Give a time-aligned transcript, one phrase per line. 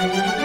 [0.00, 0.39] ¿Qué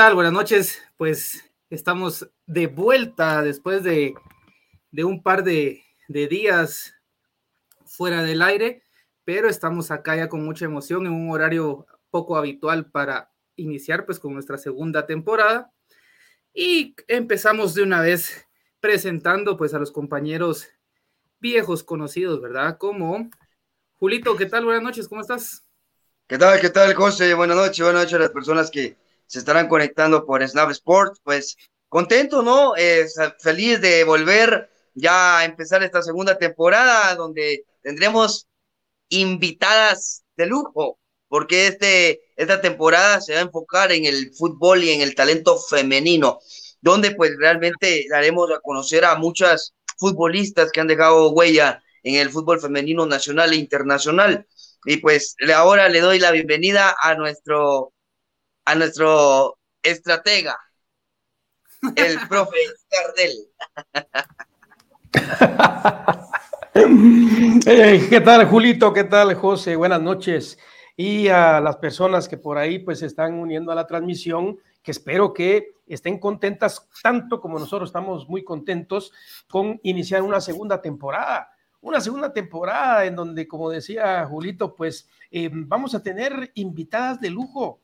[0.00, 0.82] Buenas noches.
[0.96, 4.14] Pues estamos de vuelta después de,
[5.04, 6.94] un par de, días
[7.84, 8.82] fuera del aire,
[9.24, 14.18] pero estamos acá ya con mucha emoción en un horario poco habitual para iniciar pues
[14.18, 15.70] con nuestra segunda temporada.
[16.54, 18.48] Y empezamos de una vez
[18.80, 20.66] presentando pues a los compañeros
[21.40, 22.78] viejos conocidos, ¿verdad?
[22.78, 23.28] Como
[23.98, 24.64] Julito, ¿qué tal?
[24.64, 25.66] Buenas noches, ¿cómo estás?
[26.26, 26.58] ¿Qué tal?
[26.58, 27.34] ¿Qué tal, José?
[27.34, 28.96] Buenas noches, buenas noches a las personas que
[29.30, 31.56] se estarán conectando por Snap Sports, pues
[31.88, 32.72] contento, ¿no?
[33.38, 38.48] feliz de volver ya a empezar esta segunda temporada donde tendremos
[39.08, 44.90] invitadas de lujo, porque este, esta temporada se va a enfocar en el fútbol y
[44.90, 46.40] en el talento femenino,
[46.80, 52.30] donde pues realmente daremos a conocer a muchas futbolistas que han dejado huella en el
[52.30, 54.44] fútbol femenino nacional e internacional.
[54.86, 57.92] Y pues ahora le doy la bienvenida a nuestro
[58.64, 60.56] a nuestro estratega,
[61.96, 62.56] el profe
[67.66, 68.92] eh, ¿Qué tal, Julito?
[68.92, 69.76] ¿Qué tal, José?
[69.76, 70.58] Buenas noches.
[70.96, 74.90] Y a las personas que por ahí pues se están uniendo a la transmisión, que
[74.90, 79.12] espero que estén contentas tanto como nosotros estamos muy contentos
[79.48, 81.50] con iniciar una segunda temporada.
[81.80, 87.30] Una segunda temporada en donde, como decía Julito, pues eh, vamos a tener invitadas de
[87.30, 87.80] lujo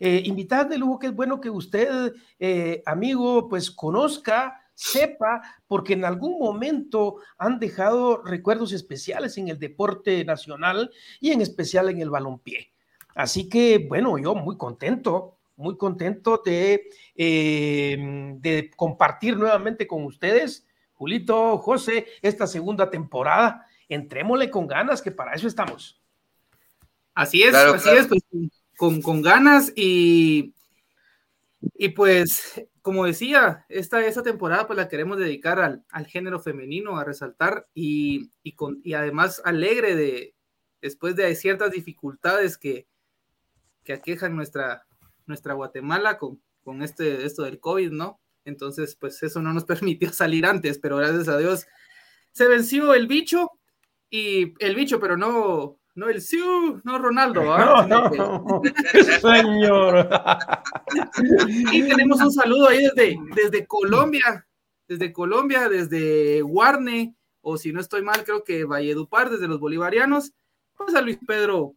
[0.00, 5.94] eh, invitadas de lujo que es bueno que usted, eh, amigo, pues conozca, sepa, porque
[5.94, 12.00] en algún momento han dejado recuerdos especiales en el deporte nacional y en especial en
[12.00, 12.72] el balompié.
[13.14, 20.64] Así que, bueno, yo muy contento, muy contento de, eh, de compartir nuevamente con ustedes,
[20.98, 23.66] Julito, José, esta segunda temporada.
[23.88, 26.00] Entrémosle con ganas, que para eso estamos.
[27.14, 28.22] Así es, así es, pues
[28.78, 30.54] con, ganas y,
[31.74, 36.96] y pues, como decía, esta, esta temporada pues la queremos dedicar al, al género femenino,
[36.96, 40.36] a resaltar y, y, con, y además alegre de,
[40.80, 42.86] después de ciertas dificultades que,
[43.82, 44.86] que aquejan nuestra,
[45.26, 48.20] nuestra Guatemala con, con este, esto del COVID, ¿no?
[48.44, 51.66] Entonces, pues eso no nos permitió salir antes, pero gracias a Dios
[52.30, 53.50] se venció el bicho
[54.08, 57.52] y el bicho, pero no, no el Siu, no Ronaldo.
[57.52, 57.84] ¿ah?
[57.88, 58.62] No, no.
[59.20, 60.08] Señor.
[61.72, 64.46] y tenemos un saludo ahí desde, desde Colombia,
[64.86, 70.32] desde Colombia, desde Guarne, o si no estoy mal, creo que Valledupar, desde los bolivarianos.
[70.78, 71.74] Vamos a Luis Pedro,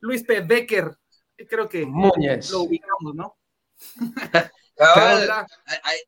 [0.00, 0.40] Luis P.
[0.42, 0.98] Becker,
[1.48, 3.38] creo que lo ubicamos, ¿no?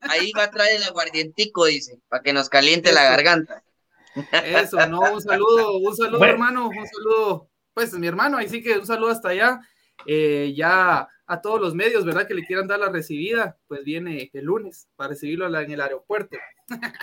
[0.03, 3.63] ahí, va a traer el aguardientico, dice, para que nos caliente la garganta.
[4.45, 8.79] Eso, no, un saludo, un saludo, hermano, un saludo, pues mi hermano, ahí sí que
[8.79, 9.61] un saludo hasta allá.
[10.05, 12.27] Eh, ya a todos los medios, ¿verdad?
[12.27, 16.37] Que le quieran dar la recibida, pues viene el lunes para recibirlo en el aeropuerto.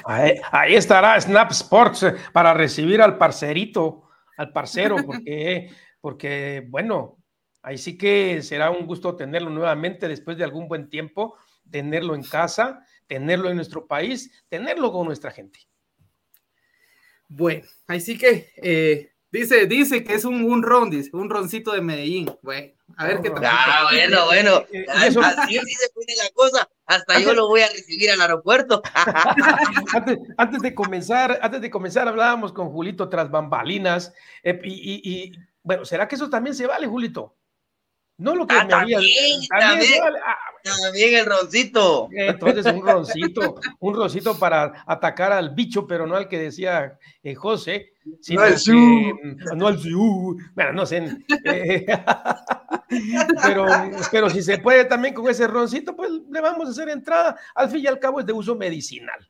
[0.05, 4.03] Ahí, estará Snap Sports eh, para recibir al parcerito,
[4.37, 7.17] al parcero, porque, porque, bueno,
[7.61, 11.37] ahí sí que será un gusto tenerlo nuevamente después de algún buen tiempo,
[11.69, 15.59] tenerlo en casa, tenerlo en nuestro país, tenerlo con nuestra gente.
[17.35, 21.81] Bueno, así que eh, dice, dice que es un, un ron, dice, un roncito de
[21.81, 22.31] Medellín.
[22.43, 23.43] Bueno, a ver qué tal.
[23.45, 24.65] Ah, bueno, bueno.
[24.73, 26.69] Eh, así se pone la cosa.
[26.85, 28.83] Hasta yo lo voy a recibir al aeropuerto.
[30.37, 34.13] antes, de comenzar, antes de comenzar, hablábamos con Julito tras bambalinas.
[34.43, 35.31] Eh, y,
[35.63, 37.35] bueno, ¿será que eso también se vale, Julito?
[38.23, 38.99] No lo que ah, me había.
[39.49, 42.07] También, ah, también, el roncito.
[42.13, 47.35] Entonces, un roncito, un roncito para atacar al bicho, pero no al que decía eh,
[47.35, 47.91] José.
[48.21, 49.19] Sino no al su.
[49.57, 50.37] No al su.
[50.55, 51.05] Bueno, no sé.
[51.43, 51.85] Eh,
[53.43, 53.65] pero,
[54.09, 57.37] pero si se puede también con ese roncito, pues le vamos a hacer entrada.
[57.53, 59.29] Al fin y al cabo es de uso medicinal.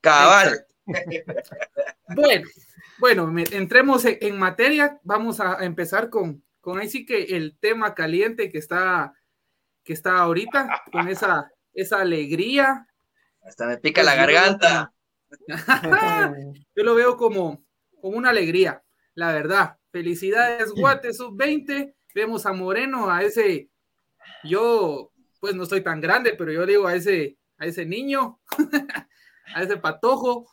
[0.00, 0.64] Cabal.
[2.16, 2.48] bueno,
[2.98, 4.98] bueno, entremos en materia.
[5.02, 9.12] Vamos a empezar con con ahí sí que el tema caliente que está,
[9.84, 12.88] que está ahorita, con esa, esa alegría.
[13.42, 14.94] Hasta me pica la pues garganta.
[16.74, 17.62] Yo lo veo como,
[18.00, 18.82] como una alegría,
[19.14, 19.76] la verdad.
[19.92, 21.94] Felicidades, Guate, sub-20.
[22.14, 23.68] Vemos a Moreno, a ese,
[24.44, 28.40] yo pues no soy tan grande, pero yo digo a ese, a ese niño,
[29.54, 30.48] a ese patojo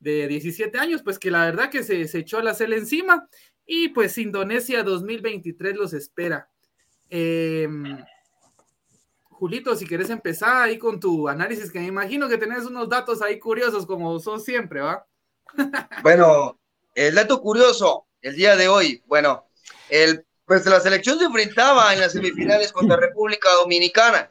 [0.00, 3.28] de 17 años, pues que la verdad que se, se echó la cel encima
[3.66, 6.48] y pues Indonesia 2023 los espera.
[7.08, 8.04] Em,
[9.28, 13.22] Julito, si quieres empezar ahí con tu análisis, que me imagino que tenés unos datos
[13.22, 15.06] ahí curiosos como son siempre, ¿va?
[16.02, 16.58] bueno,
[16.94, 19.46] el dato curioso, el día de hoy, bueno,
[19.88, 24.30] el, pues la selección se enfrentaba en las semifinales contra República Dominicana,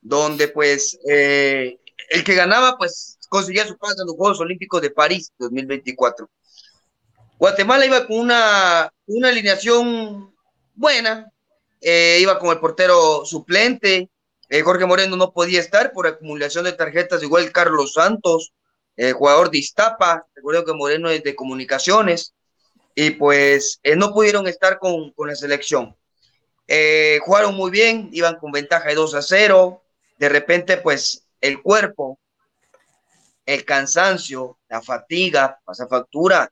[0.00, 1.78] donde pues eh,
[2.10, 6.28] el que ganaba pues conseguía su pase en los Juegos Olímpicos de París 2024.
[7.42, 10.32] Guatemala iba con una, una alineación
[10.76, 11.28] buena,
[11.80, 14.08] eh, iba con el portero suplente,
[14.48, 18.52] eh, Jorge Moreno no podía estar por acumulación de tarjetas, igual Carlos Santos,
[18.96, 22.32] eh, jugador de Iztapa, recuerdo que Moreno es de comunicaciones,
[22.94, 25.96] y pues no pudieron estar con, con la selección.
[27.24, 29.82] jugaron muy bien, iban con ventaja de 2 a 0,
[30.16, 32.20] de repente pues el cuerpo
[33.44, 36.48] el cansancio, la fatiga, pasa factura.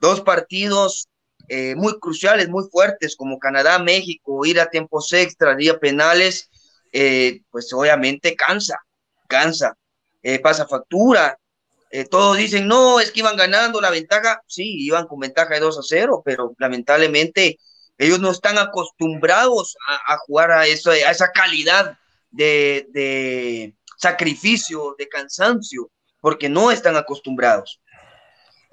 [0.00, 1.08] Dos partidos
[1.48, 6.48] eh, muy cruciales, muy fuertes, como Canadá, México, ir a tiempos extra, día penales,
[6.92, 8.78] eh, pues obviamente cansa,
[9.28, 9.76] cansa,
[10.22, 11.38] eh, pasa factura.
[12.10, 14.42] todos dicen, no, es que iban ganando la ventaja.
[14.46, 17.58] Sí, iban con ventaja de 2 a 0, pero lamentablemente
[17.98, 19.76] ellos no están acostumbrados
[20.08, 21.96] a, jugar a, eso, a esa calidad
[22.30, 25.90] de, de sacrificio, de cansancio
[26.24, 27.82] porque no están acostumbrados.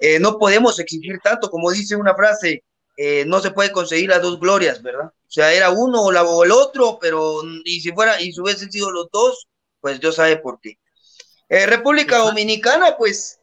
[0.04, 2.64] Eh, no podemos exigir tanto, como dice una frase,
[2.96, 5.06] eh, no se puede conseguir las dos glorias, ¿verdad?
[5.06, 8.40] O sea, era uno o, la, o el otro, pero y si fuera, y si
[8.40, 9.46] hubiesen sido los dos,
[9.80, 10.76] pues Dios sabe por qué.
[11.48, 13.38] Eh, República Dominicana, pues,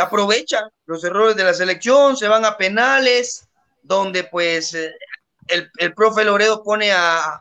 [0.00, 3.46] aprovecha los errores de la selección, se van a penales,
[3.80, 7.40] donde pues el, el profe Loredo pone a,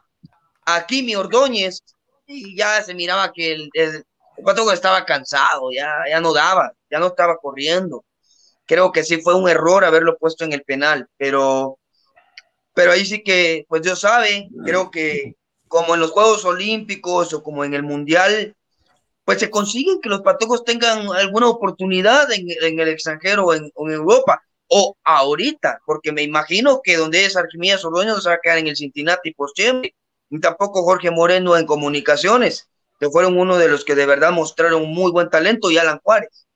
[0.66, 1.82] a Kimi Ordóñez
[2.28, 4.04] y ya se miraba que el, que
[4.74, 8.04] estaba cansado, ya, ya no daba, ya no estaba corriendo.
[8.68, 11.80] Creo que sí fue un error haberlo puesto en el penal, pero,
[12.74, 15.36] pero ahí sí que, pues Dios sabe, creo que
[15.68, 18.56] como en los Juegos Olímpicos o como en el Mundial,
[19.26, 24.42] pues se consiguen que los patojos tengan alguna oportunidad en, el extranjero o en, Europa,
[24.70, 28.68] o ahorita, porque me imagino que donde es Arquimías Ordóñez se va a quedar en
[28.68, 29.96] el Cincinnati por siempre,
[30.30, 34.88] y tampoco Jorge Moreno en comunicaciones que fueron uno de los que de verdad mostraron
[34.88, 36.47] muy buen talento, y Alan Juárez.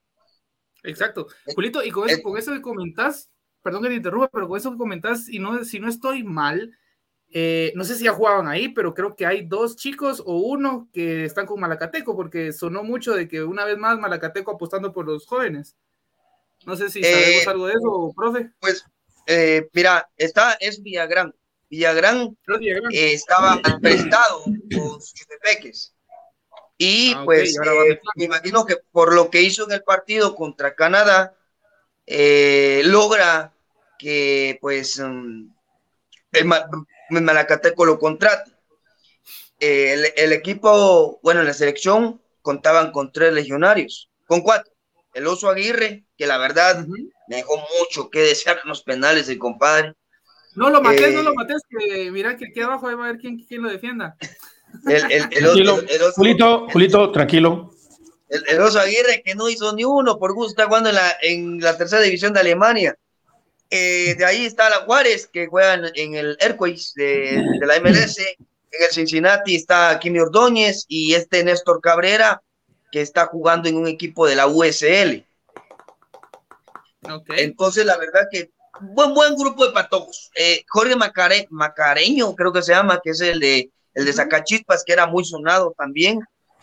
[0.84, 1.28] Exacto.
[1.56, 3.30] Julito, y con eso, con eso que comentás,
[3.62, 6.78] perdón que te interrumpa, pero con eso que comentás, y no, si no estoy mal,
[7.34, 10.90] eh, no sé si ya jugaban ahí, pero creo que hay dos chicos o uno
[10.92, 15.06] que están con Malacateco, porque sonó mucho de que una vez más Malacateco apostando por
[15.06, 15.78] los jóvenes.
[16.66, 18.52] No sé si sabemos eh, algo de eso, profe.
[18.60, 18.86] Pues,
[19.28, 21.34] eh, mira, está, es Villagrán.
[21.70, 22.36] Villagrán,
[22.92, 25.96] estaba prestado con sus peques.
[26.84, 30.74] Y ah, pues eh, me imagino que por lo que hizo en el partido contra
[30.74, 31.36] Canadá,
[32.08, 33.54] eh, logra
[34.00, 35.46] que pues mm,
[36.32, 36.46] el,
[37.22, 38.50] Malacateco lo contrate.
[39.60, 44.74] el, equipo, bueno, en la selección contaban con tres legionarios, con cuatro.
[45.14, 46.84] El Oso Aguirre, que la verdad
[47.28, 49.94] me dejó mucho que desear en los penales el compadre.
[50.56, 53.18] No lo mates, no lo eh, mates, que mira que aquí abajo va a ver
[53.20, 54.18] quién, quién lo defienda.
[54.88, 57.74] El, el, el, Julito, Julito, tranquilo.
[58.30, 61.60] El, oso Aguirre que no hizo ni uno por gusto, está jugando en la, en
[61.60, 62.98] la tercera división de Alemania.
[63.70, 68.20] Eh, de ahí está la Juárez, que juegan en el Airways de, de, la MLS.
[68.20, 72.42] En el Cincinnati está Kimi Ordóñez y este Néstor Cabrera,
[72.92, 75.26] que está jugando en un equipo de la USL.
[77.04, 77.44] Okay.
[77.44, 78.52] Entonces, la verdad que
[78.82, 80.32] buen, buen grupo de patojos.
[80.36, 84.84] Eh, Jorge Macare, Macareño, creo que se llama, que es el de el de Sacachispas,
[84.86, 86.20] que era muy sonado también,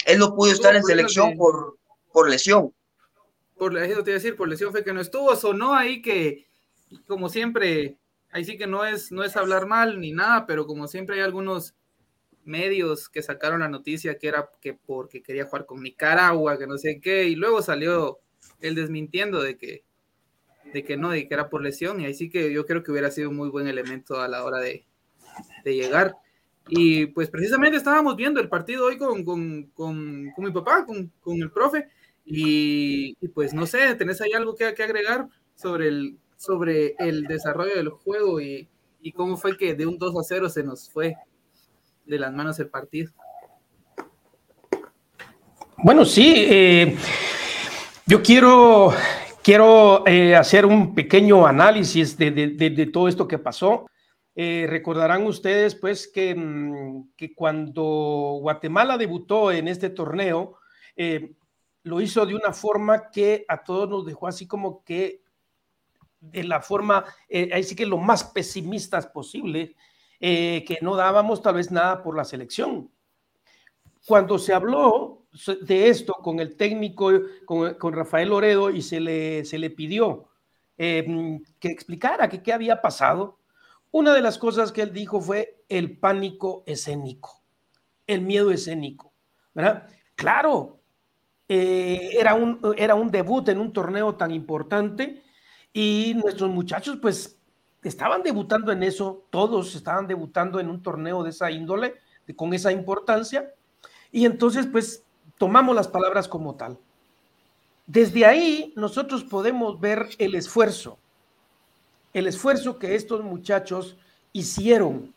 [0.06, 1.78] él no pudo estar en selección por,
[2.12, 2.73] por lesión.
[3.56, 6.47] Por, eso te iba a decir, por lesión fue que no estuvo, sonó ahí que,
[7.06, 7.99] como siempre,
[8.30, 11.23] ahí sí que no es, no es hablar mal ni nada, pero como siempre hay
[11.23, 11.75] algunos
[12.44, 16.78] medios que sacaron la noticia que era que porque quería jugar con Nicaragua, que no
[16.78, 18.20] sé qué, y luego salió
[18.61, 19.85] él desmintiendo de que,
[20.73, 22.92] de que no, de que era por lesión, y ahí sí que yo creo que
[22.92, 24.87] hubiera sido un muy buen elemento a la hora de,
[25.64, 26.16] de llegar.
[26.68, 31.10] Y pues precisamente estábamos viendo el partido hoy con, con, con, mi papá, con,
[31.42, 31.88] el profe,
[32.25, 37.75] y, pues no sé, ¿tenés ahí algo que, que, agregar sobre el, sobre el desarrollo
[37.75, 38.68] del juego y,
[39.00, 41.16] y cómo fue que de un 2 a 0 se nos fue
[42.08, 43.12] de las manos el partido.
[45.76, 46.96] Bueno, sí, eh,
[48.06, 48.92] yo quiero,
[49.42, 53.87] quiero eh, hacer un pequeño análisis de, todo esto que pasó.
[54.40, 60.59] Eh, recordarán ustedes, pues, que, mm, que, cuando Guatemala debutó en este torneo,
[61.83, 65.23] lo hizo de una forma que a todos nos dejó así como que
[66.21, 69.75] de la forma, ahí sí que lo más pesimistas posible,
[70.21, 72.90] que no dábamos tal vez nada por la selección.
[74.07, 75.26] Cuando se habló
[75.62, 77.11] de esto con el técnico,
[77.45, 80.28] con, Rafael Loredo, y se le, se le pidió
[80.76, 83.38] em, que explicara qué había pasado.
[83.90, 87.42] Una de las cosas que él dijo fue el pánico escénico,
[88.07, 89.09] el miedo escénico.
[89.59, 89.88] ¿verdad?
[90.14, 90.78] Claro,
[91.49, 95.21] eh, era, un, era un debut en un torneo tan importante
[95.73, 97.40] y nuestros muchachos pues
[97.83, 101.97] estaban debutando en eso, todos estaban debutando en un torneo de esa índole,
[102.37, 103.52] con esa importancia.
[104.12, 105.02] Y entonces pues
[105.38, 106.78] tomamos las palabras como tal.
[107.87, 110.99] Desde ahí nosotros podemos ver el esfuerzo,
[112.12, 113.96] el esfuerzo que estos muchachos
[114.32, 115.12] hicieron,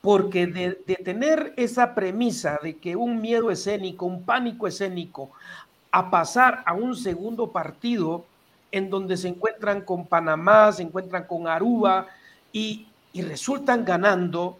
[0.00, 5.30] porque de, tener esa premisa de que un miedo escénico, un pánico escénico,
[5.90, 8.24] a pasar a un segundo partido
[8.72, 12.08] en donde se encuentran con Panamá, se encuentran con Aruba
[12.52, 14.58] y, resultan ganando,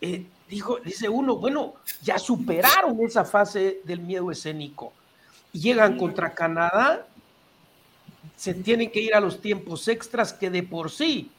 [0.00, 4.92] eh, dijo, dice uno, bueno, ya superaron esa fase del miedo escénico.
[5.52, 7.06] Llegan contra Canadá,
[8.34, 11.30] se tienen que ir a los tiempos extras que de por sí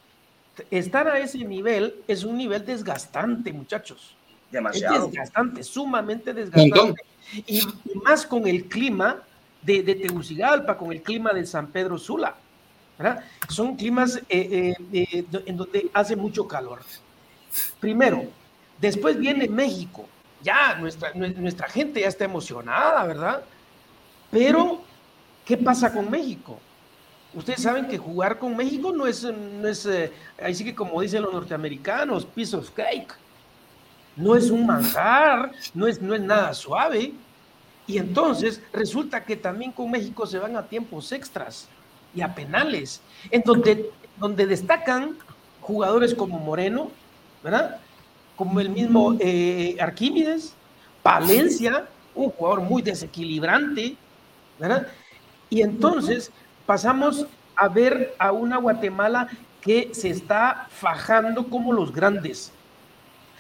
[0.72, 4.16] estar a ese nivel es un nivel desgastante, muchachos.
[4.52, 5.06] Demasiado.
[5.06, 7.02] Es desgastante, sumamente desgastante.
[7.46, 7.62] Y,
[8.06, 9.22] más con el clima
[9.62, 12.36] de, de, Tegucigalpa, con el clima de San Pedro Sula.
[13.50, 16.80] Son climas eh, eh, en donde hace mucho calor.
[17.80, 18.28] Primero,
[18.80, 20.08] Después viene México.
[20.42, 23.42] Ya, nuestra, nuestra gente ya está emocionada, ¿verdad?
[24.30, 24.82] Pero,
[25.46, 26.60] ¿qué pasa con México?
[27.38, 31.32] Ustedes saben que jugar con México no es, no es eh, que como dicen los
[31.32, 33.14] norteamericanos, piece of cake.
[34.16, 37.14] No es un manjar, no es, no es nada suave.
[37.86, 41.68] Y entonces resulta que también con México se van a tiempos extras
[42.16, 45.16] y a penales, en donde, donde destacan
[45.62, 46.90] jugadores como Moreno,
[47.44, 47.80] ¿verdad?
[48.36, 50.54] como el mismo eh, Arquímedes,
[51.04, 53.96] Palencia, un jugador muy desequilibrante,
[54.58, 54.88] ¿verdad?
[55.50, 56.32] Y entonces
[56.68, 59.30] pasamos a ver a una Guatemala
[59.62, 62.52] que se está fajando como los grandes,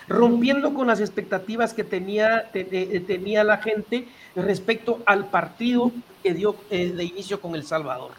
[0.07, 5.91] rompiendo con las expectativas que tenía, eh, tenía la gente respecto al partido
[6.23, 8.11] que dio eh, de inicio con El Salvador.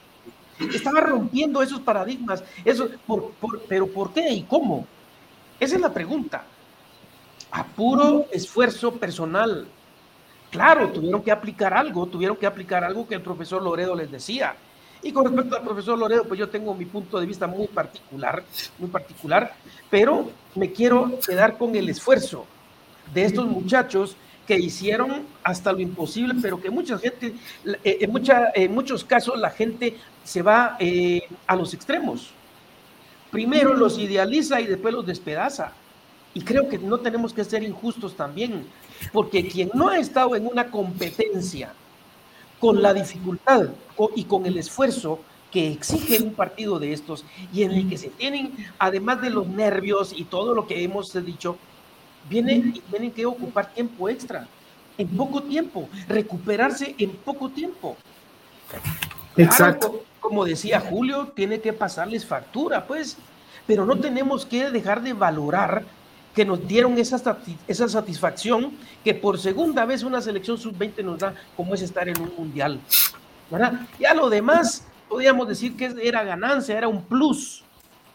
[0.72, 2.88] Estaba rompiendo esos paradigmas, eso,
[3.68, 4.86] pero ¿por qué y cómo?
[5.58, 6.44] Esa es la pregunta
[7.50, 9.66] a puro esfuerzo personal.
[10.50, 14.56] Claro, tuvieron que aplicar algo, tuvieron que aplicar algo que el profesor Loredo les decía.
[15.02, 18.42] Y con respecto al profesor Loredo, pues yo tengo mi punto de vista muy particular,
[18.78, 19.54] muy particular,
[19.90, 22.46] pero me quiero quedar con el esfuerzo
[23.14, 27.34] de estos muchachos que hicieron hasta lo imposible, pero que mucha gente,
[27.84, 32.30] eh, en, mucha, en muchos casos la gente se va eh, a los extremos.
[33.30, 35.72] Primero los idealiza y después los despedaza.
[36.34, 38.64] Y creo que no tenemos que ser injustos también,
[39.12, 41.72] porque quien no ha estado en una competencia
[42.60, 43.68] con la dificultad
[44.14, 48.08] y con el esfuerzo que exige un partido de estos y en el que se
[48.08, 51.56] tienen, además de los nervios y todo lo que hemos dicho,
[52.28, 54.46] vienen, tienen que ocupar tiempo extra,
[54.98, 57.96] en poco tiempo, recuperarse en poco tiempo.
[59.36, 60.04] Exacto.
[60.20, 63.16] como decía Julio, tiene que pasarles factura, pues,
[63.66, 65.84] pero no tenemos que dejar de valorar
[66.38, 68.70] que nos dieron esa, esa satisfacción
[69.02, 72.78] que por segunda vez una selección sub-20 nos da, como es estar en un mundial.
[73.50, 73.80] ¿verdad?
[73.98, 77.64] Ya lo demás, podríamos decir que era ganancia, era un plus.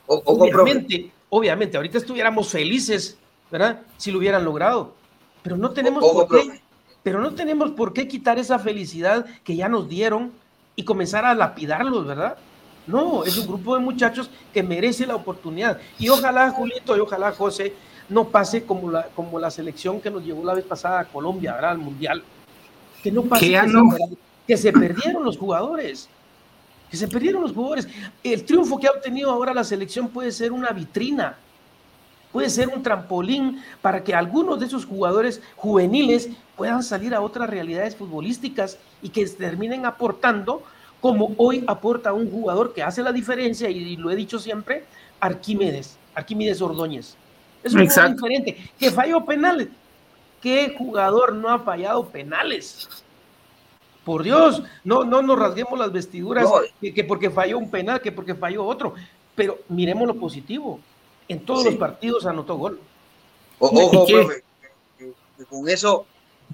[0.08, 3.18] obviamente, obviamente, ahorita estuviéramos felices,
[3.52, 3.82] ¿verdad?
[3.98, 4.94] Si lo hubieran logrado.
[5.42, 6.62] Pero no tenemos por qué,
[7.04, 10.32] pero no tenemos por qué quitar esa felicidad que ya nos dieron
[10.78, 12.38] y comenzar a lapidarlos, ¿verdad?
[12.88, 15.78] No, es un grupo de muchachos que merece la oportunidad.
[16.00, 17.74] Y ojalá, Julito, y ojalá, José,
[18.10, 21.54] no pase como la, como la selección que nos llevó la vez pasada a Colombia,
[21.54, 21.72] ¿verdad?
[21.72, 22.24] Al Mundial.
[23.02, 23.48] Que no pase
[24.48, 26.10] que, Se, perdieron los jugadores.
[26.90, 27.88] Que se perdieron los jugadores.
[28.24, 31.38] El triunfo que ha obtenido ahora la selección puede ser una vitrina,
[32.32, 37.50] puede ser un trampolín para que algunos de esos jugadores juveniles puedan salir a otras
[37.50, 40.64] realidades futbolísticas y que terminen aportando
[41.02, 44.86] como hoy aporta un jugador que hace la diferencia, y lo he dicho siempre,
[45.20, 47.16] Arquímedes Arquímedes Ordóñez.
[47.64, 49.70] Es un jugador diferente, que falló penales.
[50.42, 52.90] ¿Qué jugador no ha fallado penales?
[54.04, 56.46] Por Dios, no, no nos rasguemos las vestiduras
[56.82, 58.94] que, porque falló un penal, que porque falló otro.
[59.36, 60.80] Pero miremos lo positivo.
[61.30, 62.80] En todos los partidos anotó gol.
[63.60, 64.44] ojo, profe,
[65.50, 66.06] con eso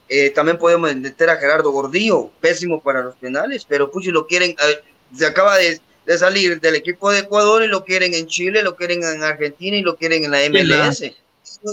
[0.07, 4.27] eh, también podemos meter a Gerardo Gordillo, pésimo para los penales, pero pues si lo
[4.27, 4.83] quieren, eh,
[5.15, 5.81] se acaba de,
[6.17, 9.81] salir del equipo de Ecuador y lo quieren en Chile, lo quieren en Argentina y
[9.81, 11.01] lo quieren en la MLS.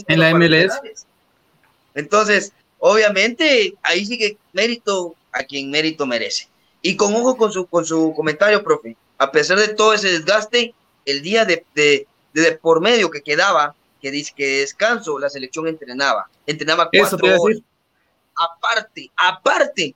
[0.08, 1.06] En la, MLS.
[1.94, 6.48] Entonces, obviamente, ahí sigue mérito a quien mérito merece.
[6.82, 10.74] Y con ojo con su, con su comentario, profe, a pesar de todo ese desgaste,
[11.04, 12.06] el día de, de,
[12.60, 17.58] por medio que quedaba, que dice que descanso, la selección entrenaba, entrenaba cuatro horas.
[18.34, 19.94] Aparte, aparte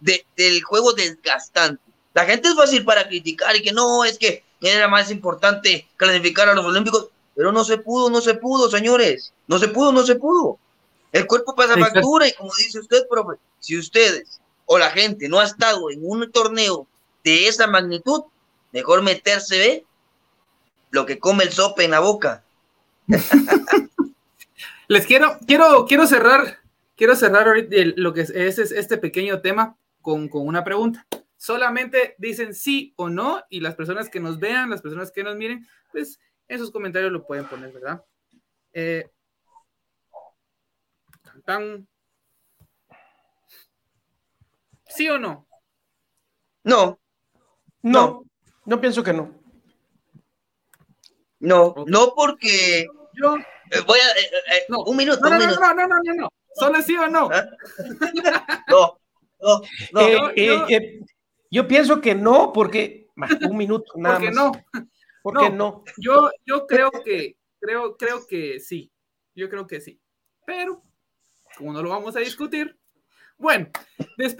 [0.00, 1.82] de, del juego desgastante.
[2.14, 6.48] La gente es fácil para criticar y que no, es que era más importante clasificar
[6.48, 9.32] a los Olímpicos, pero no se pudo, no se pudo, señores.
[9.46, 10.58] No se pudo, no se pudo.
[11.12, 15.40] El cuerpo pasa factura y como dice usted, profe, si ustedes o la gente no
[15.40, 16.86] ha estado en un torneo
[17.22, 18.22] de esa magnitud,
[18.72, 19.84] mejor meterse, ¿ve?
[20.90, 22.44] Lo que come el sope en la boca.
[24.88, 26.60] Les quiero, quiero, quiero cerrar,
[26.96, 31.06] quiero cerrar ahorita lo que es, este pequeño tema con, con una pregunta.
[31.44, 35.36] Solamente dicen sí o no, y las personas que nos vean, las personas que nos
[35.36, 38.02] miren, pues en sus comentarios lo pueden poner, ¿verdad?
[38.72, 39.10] Eh,
[44.86, 45.46] ¿Sí o no?
[46.62, 46.98] No.
[47.82, 48.24] No.
[48.64, 49.38] No, pienso que no.
[51.40, 52.86] No, no porque
[53.22, 54.82] yo eh, voy a eh, eh, no.
[54.84, 55.20] un minuto.
[55.20, 56.28] No, no, no, no, no, no, no, no.
[56.54, 57.28] Solo sí o no.
[57.30, 57.44] ¿Ah?
[59.42, 59.60] No,
[59.92, 60.34] no, no.
[60.34, 60.64] yo
[61.68, 63.08] pienso que no, porque
[63.48, 64.34] un minuto nada porque más.
[64.34, 64.52] no.
[65.22, 65.84] ¿Por no?
[65.96, 68.92] Yo, yo creo que, creo, creo que sí.
[69.34, 69.98] Yo creo que sí.
[70.46, 70.82] Pero,
[71.56, 72.78] como no lo vamos a discutir,
[73.38, 73.68] bueno,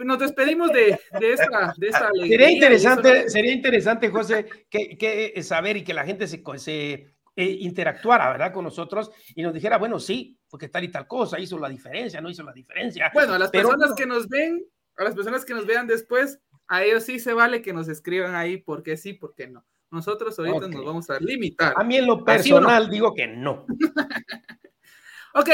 [0.05, 0.91] nos despedimos de,
[1.21, 6.27] esta, de esta Sería interesante, sería interesante, José, que, eh, saber y que la gente
[6.27, 6.93] se, se
[7.37, 8.53] eh, interactuara, ¿verdad?
[8.53, 12.21] Con nosotros y nos dijera, bueno, sí, porque tal y tal cosa hizo la diferencia,
[12.21, 13.11] no hizo la diferencia.
[13.13, 14.65] Bueno, a las personas que nos ven,
[14.97, 18.35] a las personas que nos vean después, a ellos sí se vale que nos escriban
[18.35, 19.65] ahí porque sí, porque no.
[19.91, 21.73] Nosotros ahorita nos vamos a limitar.
[21.77, 23.65] A mí en lo personal digo que no.
[25.35, 25.49] ok,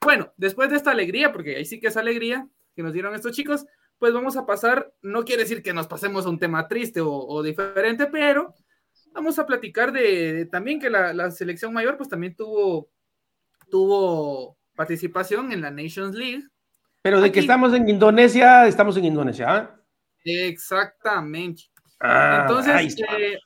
[0.00, 3.32] bueno, después de esta alegría, porque ahí sí que es alegría, que nos dieron estos
[3.32, 3.66] chicos,
[3.98, 7.42] pues vamos a pasar, no quiere decir que nos pasemos a un tema triste o,
[7.42, 8.52] diferente, pero
[9.12, 12.90] vamos a platicar de, también que la, selección mayor pues también tuvo,
[13.70, 16.42] tuvo participación en la Nations League.
[17.02, 19.46] Pero de que estamos en Indonesia, estamos en Indonesia.
[19.48, 19.83] ¿ah?
[20.24, 21.64] Exactamente.
[22.00, 23.38] Ah, Entonces, eh,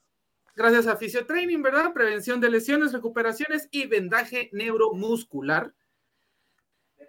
[0.57, 1.93] gracias a Fisiotraining, ¿verdad?
[1.93, 5.73] Prevención de lesiones, recuperaciones y vendaje neuromuscular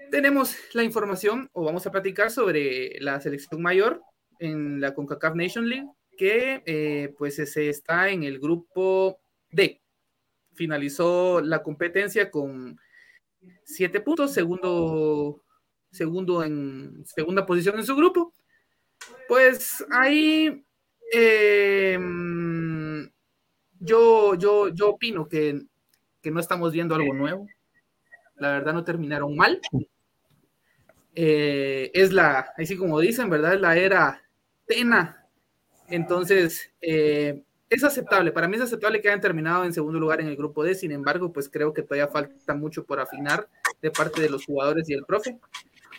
[0.09, 4.01] tenemos la información o vamos a platicar sobre la selección mayor
[4.39, 9.19] en la CONCACAF Nation League, que eh, pues se está en el grupo
[9.51, 9.81] D.
[10.53, 12.79] Finalizó la competencia con
[13.63, 15.43] siete puntos, segundo,
[15.91, 18.33] segundo en segunda posición en su grupo.
[19.27, 20.65] Pues ahí
[21.11, 23.09] em,
[23.79, 25.61] yo, yo, yo opino que,
[26.21, 27.47] que no estamos viendo algo nuevo.
[28.35, 29.61] La verdad no terminaron mal.
[31.15, 33.55] Eh, es la, así como dicen, ¿verdad?
[33.55, 34.21] Es la era
[34.65, 35.27] Tena.
[35.89, 40.27] Entonces, eh, es aceptable, para mí es aceptable que hayan terminado en segundo lugar en
[40.27, 43.47] el grupo D, sin embargo, pues creo que todavía falta mucho por afinar
[43.81, 45.39] de parte de los jugadores y el profe.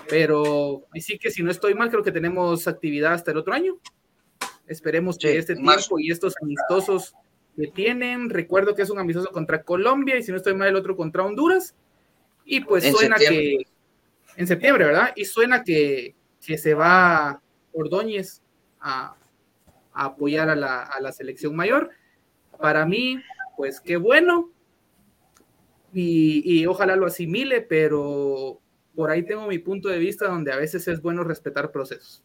[0.09, 3.79] Pero sí que si no estoy mal, creo que tenemos actividad hasta el otro año.
[4.67, 7.15] Esperemos que este tiempo y estos amistosos
[7.57, 10.77] que tienen, recuerdo que es un amistoso contra Colombia y si no estoy mal el
[10.77, 11.75] otro contra Honduras.
[12.45, 13.65] Y pues suena que
[14.37, 15.13] en septiembre, ¿verdad?
[15.17, 18.43] Y suena que, se va Ordóñez
[18.81, 19.17] a,
[19.93, 21.91] apoyar a la, selección mayor.
[22.59, 23.21] Para mí,
[23.57, 24.51] pues qué bueno.
[25.93, 28.61] Y, ojalá lo asimile, pero
[28.95, 32.25] por ahí tengo mi punto de vista donde a veces es bueno respetar procesos.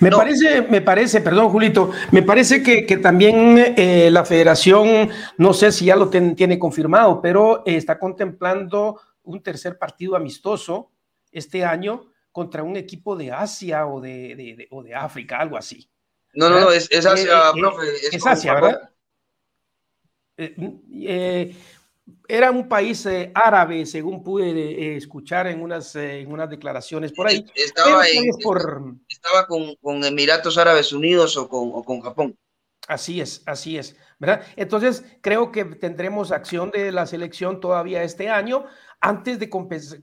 [0.00, 5.72] Me parece, me parece, perdón, Julito, me parece que, también eh, la federación, no sé
[5.72, 10.92] si ya lo tiene confirmado, pero está contemplando un tercer partido amistoso
[11.32, 15.88] este año contra un equipo de Asia o de, o de África, algo así.
[16.34, 17.86] No, no, no, es, Asia, eh, eh, profe.
[18.12, 18.90] Es, Asia, ¿verdad?
[22.06, 27.44] Eh, era un país árabe, según pude escuchar en unas, en unas declaraciones por ahí.
[27.54, 28.04] Estaba,
[29.08, 32.36] estaba con, con, Emiratos Árabes Unidos o con, o con Japón.
[32.88, 33.96] Así es, así es.
[34.18, 34.42] ¿verdad?
[34.56, 38.64] Entonces, creo que tendremos acción de la selección todavía este año
[39.00, 39.50] antes de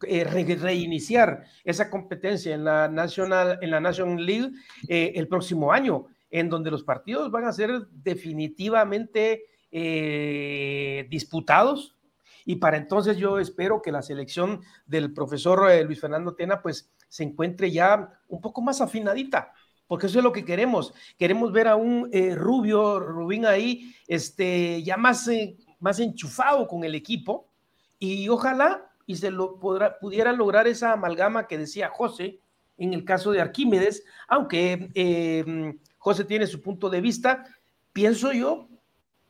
[0.08, 4.52] eh, reiniciar esa competencia en la National, en la National League
[4.88, 11.96] eh, el próximo año, en donde los partidos van a ser definitivamente eh, disputados.
[12.46, 17.24] Y para entonces yo espero que la selección del profesor Luis Fernando Tena pues se
[17.24, 19.52] encuentre ya un poco más afinadita,
[19.88, 20.94] porque eso es lo que queremos.
[21.18, 25.30] Queremos ver a un Rubio, Rubín ahí, este, ya más,
[25.80, 27.48] más enchufado con el equipo,
[27.98, 32.40] y ojalá y se lo podrá, pudiera lograr esa amalgama que decía José
[32.78, 37.46] en el caso de Arquímedes, aunque eh, José tiene su punto de vista,
[37.92, 38.68] pienso yo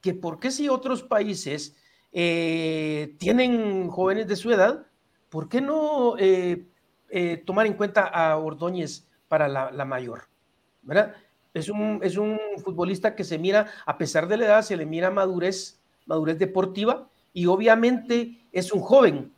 [0.04, 1.76] que por qué si otros países
[2.12, 4.86] eh, tienen jóvenes de su edad,
[5.30, 6.68] ¿por qué no eh,
[7.46, 10.28] tomar en cuenta a Ordóñez para la, mayor?
[10.82, 11.16] ¿verdad?
[11.54, 14.86] Es un, es un futbolista que se mira, a pesar de la edad, se le
[14.86, 19.32] mira madurez, madurez deportiva, y obviamente es un joven.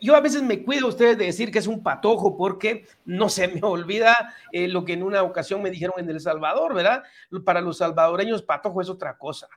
[0.00, 3.48] Yo a veces me cuido ustedes de decir que es un patojo porque no se
[3.48, 7.04] me olvida eh, lo que en una ocasión me dijeron en El Salvador, ¿verdad?
[7.44, 9.48] Para los salvadoreños patojo es otra cosa.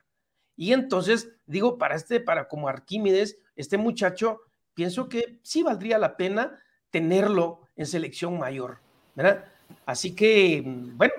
[0.56, 4.40] Y entonces digo, para este, para como Arquímedes, este muchacho,
[4.74, 6.58] pienso que sí valdría la pena
[6.90, 8.78] tenerlo en selección mayor,
[9.14, 9.44] ¿verdad?
[9.84, 11.14] Así que, bueno,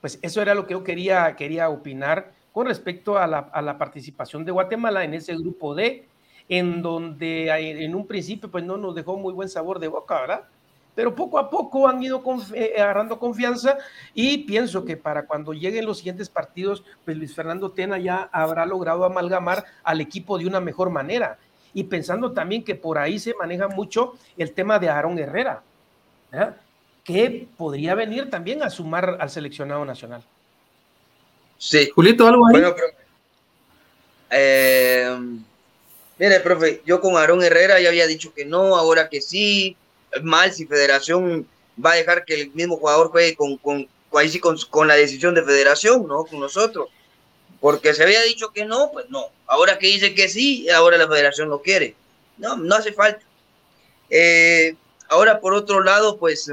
[0.00, 3.78] pues eso era lo que yo quería, quería opinar con respecto a la, a la
[3.78, 6.06] participación de Guatemala en ese grupo D,
[6.48, 7.48] en donde
[7.84, 10.48] en un principio pues no nos dejó muy buen sabor de boca, ¿verdad?
[10.94, 12.22] Pero poco a poco han ido
[12.54, 13.78] eh, agarrando confianza
[14.14, 18.66] y pienso que para cuando lleguen los siguientes partidos, pues Luis Fernando Tena ya habrá
[18.66, 21.38] logrado amalgamar al equipo de una mejor manera.
[21.72, 25.62] Y pensando también que por ahí se maneja mucho el tema de Aarón Herrera,
[26.30, 26.56] ¿verdad?
[27.04, 30.22] que podría venir también a sumar al seleccionado nacional.
[31.58, 31.90] Sí.
[31.94, 32.52] Julito, algo ahí.
[32.52, 32.86] Bueno, pero,
[34.30, 35.18] eh,
[36.18, 39.76] mire, profe, yo con Aarón Herrera ya había dicho que no, ahora que sí.
[40.22, 41.46] Mal si Federación
[41.82, 45.42] va a dejar que el mismo jugador juegue con, con, con, con la decisión de
[45.42, 46.24] Federación, ¿no?
[46.24, 46.88] Con nosotros.
[47.60, 49.26] Porque se había dicho que no, pues no.
[49.46, 51.94] Ahora que dice que sí, ahora la Federación lo quiere.
[52.38, 53.22] No, no hace falta.
[54.10, 54.74] Eh,
[55.08, 56.52] ahora, por otro lado, pues,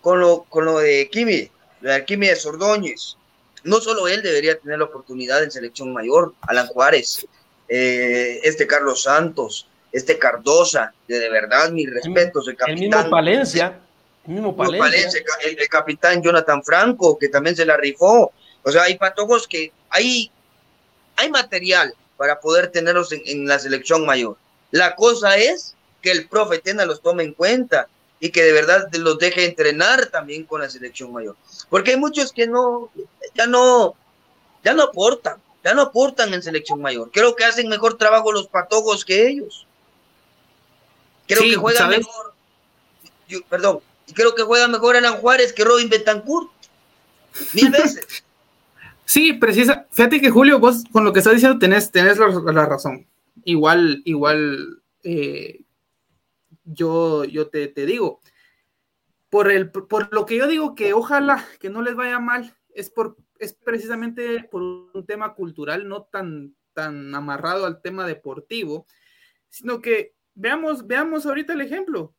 [0.00, 3.16] con lo, con lo de Kimi, de Kimi de Sordóñez
[3.64, 7.26] no solo él debería tener la oportunidad en selección mayor, Alan Juárez,
[7.68, 12.82] eh, este Carlos Santos, este Cardosa, de, verdad mis respetos, el capitán.
[12.82, 13.80] El mismo Palencia,
[14.26, 15.22] el mismo Palencia.
[15.42, 18.32] el, capitán Jonathan Franco, que también se la rifó.
[18.62, 20.30] O sea, hay patojos que hay,
[21.16, 24.36] hay material para poder tenerlos en, la selección mayor.
[24.70, 27.88] La cosa es que el profe Tena los tome en cuenta
[28.20, 31.36] y que de verdad los deje entrenar también con la selección mayor.
[31.68, 32.90] Porque hay muchos que no,
[33.34, 33.94] ya no,
[34.62, 37.10] ya no aportan, ya no aportan en selección mayor.
[37.10, 39.66] Creo que hacen mejor trabajo los patojos que ellos.
[41.34, 42.34] Creo que juegan mejor,
[43.48, 43.80] perdón,
[44.14, 46.50] creo que juega mejor Alan Juárez que Robin Betancourt.
[47.54, 48.24] Mil veces.
[49.04, 49.86] Sí, precisa.
[49.90, 53.06] Fíjate que Julio, vos con lo que estás diciendo tenés, tenés la, razón.
[53.44, 55.62] Igual, igual, eh,
[56.64, 58.20] yo, yo te, te digo,
[59.28, 62.90] por, el, por lo que yo digo que ojalá que no les vaya mal, es,
[62.90, 68.86] por, es precisamente por un tema cultural, no tan, tan amarrado al tema deportivo,
[69.48, 72.14] sino que veamos, veamos ahorita el ejemplo.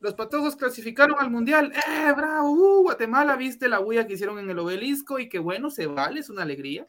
[0.00, 1.72] Los patojos clasificaron al mundial.
[1.74, 2.50] ¡Eh, bravo!
[2.52, 6.20] Uh, Guatemala, viste la huella que hicieron en el obelisco y que bueno, se vale,
[6.20, 6.86] es una alegría.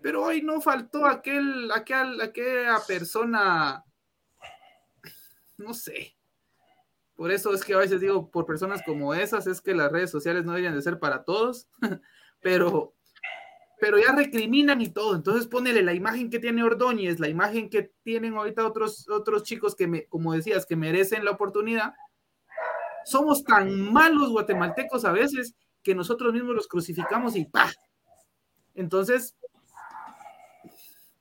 [0.00, 3.84] Pero hoy no faltó aquel, aquel, aquella persona,
[5.56, 6.14] no sé,
[7.16, 10.10] por eso es que a veces digo, por personas como esas, es que las redes
[10.10, 11.68] sociales no deberían de ser para todos,
[12.40, 12.93] pero,
[13.84, 15.14] pero ya recriminan y todo.
[15.14, 19.76] Entonces ponele la imagen que tiene Ordóñez, la imagen que tienen ahorita otros, otros chicos
[19.76, 21.92] que, me, como decías, que merecen la oportunidad.
[23.04, 27.70] Somos tan malos guatemaltecos a veces que nosotros mismos los crucificamos y ¡pah!
[28.74, 29.36] Entonces,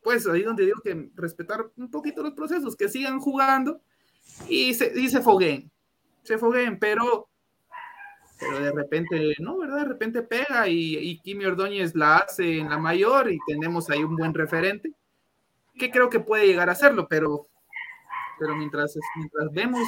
[0.02, 3.82] pues ahí donde digo que respetar un poquito los procesos, que sigan jugando
[4.48, 5.70] y se, y se fogueen
[6.24, 7.28] se fogueen, pero,
[8.40, 9.80] pero de repente, no, ¿verdad?
[9.80, 14.04] De repente pega y, y Kimi Ordóñez la hace en la mayor y tenemos ahí
[14.04, 14.92] un buen referente,
[15.78, 17.48] que creo que puede llegar a hacerlo, pero,
[18.40, 19.88] pero mientras, mientras vemos...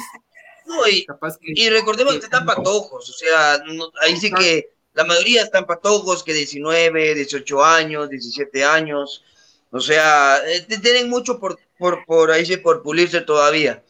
[1.42, 3.62] y, recordemos que, están patojos, o sea,
[4.00, 9.22] ahí sí que la mayoría están patojos que 19, 18 años, 17 años,
[9.70, 13.82] o sea, eh, tienen mucho por, por, por ahí sí, por pulirse todavía.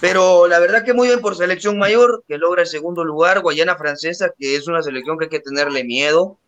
[0.00, 3.76] Pero la verdad que muy bien por selección mayor, que logra el segundo lugar, Guayana
[3.76, 6.38] Francesa, que es una selección que hay que tenerle miedo.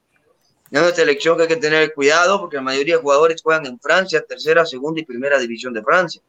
[0.70, 3.80] Es una selección que hay que tener cuidado porque la mayoría de jugadores juegan en
[3.80, 6.22] Francia, tercera, segunda y primera división de Francia.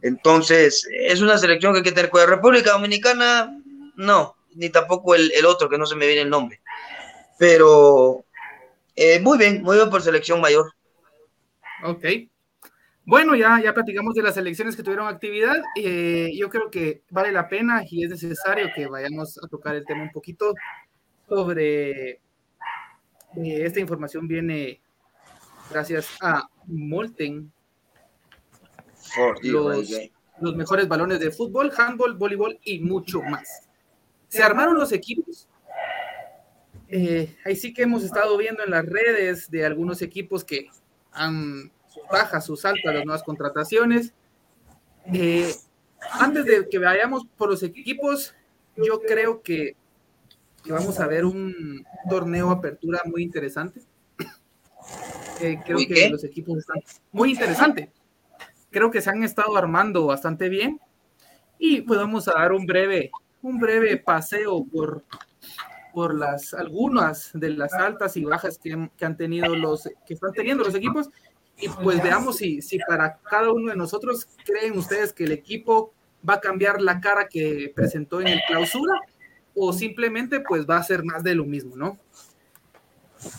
[0.00, 2.30] Entonces, es una selección que hay que tener cuidado.
[2.30, 3.56] República Dominicana,
[3.94, 6.60] no, ni tampoco el, otro, que no se me viene el nombre.
[7.38, 8.24] Pero
[8.96, 10.72] eh, muy bien, muy bien por selección mayor.
[11.84, 12.04] Ok.
[13.04, 15.56] Bueno, ya, ya platicamos de las elecciones que tuvieron actividad.
[15.76, 19.84] Eh, yo creo que vale la pena y es necesario que vayamos a tocar el
[19.84, 20.54] tema un poquito
[21.28, 22.20] sobre eh,
[23.36, 24.80] esta información viene
[25.70, 27.50] gracias a Molten,
[29.42, 29.90] los,
[30.40, 33.68] los, mejores balones de fútbol, handball, voleibol y mucho más.
[34.28, 35.48] Se armaron los equipos.
[36.88, 40.68] Eh, ahí sí que hemos estado viendo en las redes de algunos equipos que
[41.10, 41.72] han
[42.10, 44.12] bajas, sus altas, las nuevas contrataciones.
[45.12, 45.52] Eh,
[46.12, 48.34] antes de que vayamos por los equipos,
[48.76, 49.76] yo creo que,
[50.66, 53.82] vamos a ver un torneo apertura muy interesante.
[55.40, 57.90] Eh, creo que los equipos están muy interesante.
[58.70, 60.80] Creo que se han estado armando bastante bien
[61.58, 63.10] y pues vamos a dar un breve,
[63.42, 65.04] un breve paseo por,
[65.92, 70.32] por las algunas de las altas y bajas que, que han tenido los que están
[70.32, 71.10] teniendo los equipos
[71.62, 75.94] y pues veamos si, si para cada uno de nosotros creen ustedes que el equipo
[76.28, 78.98] va a cambiar la cara que presentó en el clausura
[79.54, 82.00] o simplemente pues va a ser más de lo mismo, ¿no?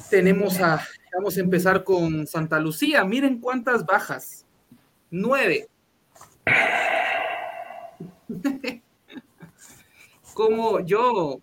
[0.10, 0.82] Tenemos a,
[1.14, 4.46] vamos a empezar con Santa Lucía, miren cuántas bajas,
[5.12, 5.68] nueve.
[10.34, 11.42] Como yo,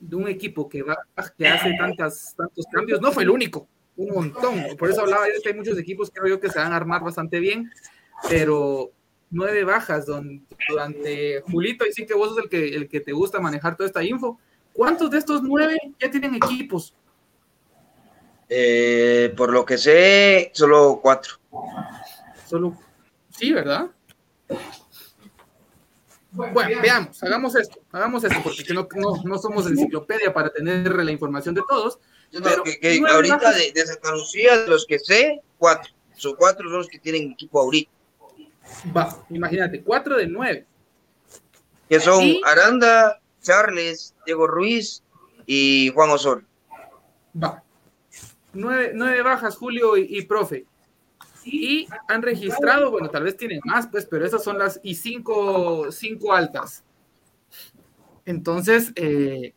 [0.00, 0.98] de un equipo que, va,
[1.38, 4.76] que hace tantas, tantos cambios, no fue el único, un montón.
[4.78, 6.76] Por eso hablaba yo que hay muchos equipos que creo yo que se van a
[6.76, 7.70] armar bastante bien,
[8.28, 8.90] pero
[9.30, 10.06] nueve bajas
[10.68, 13.86] durante Julito, y sí que vos sos el que, el que te gusta manejar toda
[13.86, 14.38] esta info.
[14.72, 16.94] ¿Cuántos de estos nueve ya tienen equipos?
[18.48, 21.34] Eh, por lo que sé, solo cuatro.
[22.46, 22.76] Solo,
[23.30, 23.90] sí, ¿verdad?
[26.30, 31.12] Bueno, veamos, hagamos esto, hagamos esto, porque no, no, no somos enciclopedia para tener la
[31.12, 32.00] información de todos,
[32.80, 35.92] que, ahorita de, de, Santa Lucía, de los que sé, cuatro.
[36.16, 37.90] Son cuatro son los que tienen equipo ahorita.
[38.96, 40.66] Va, imagínate, cuatro de nueve.
[41.88, 45.02] Que son Aranda, Charles, Diego Ruiz
[45.46, 46.44] y Juan Osor.
[47.40, 47.62] Va.
[48.52, 50.64] Nueve, nueve bajas, Julio y, profe.
[51.44, 55.90] Y han registrado, bueno, tal vez tienen más, pues, pero esas son las y cinco,
[55.92, 56.84] cinco altas.
[58.24, 59.52] Entonces, eh,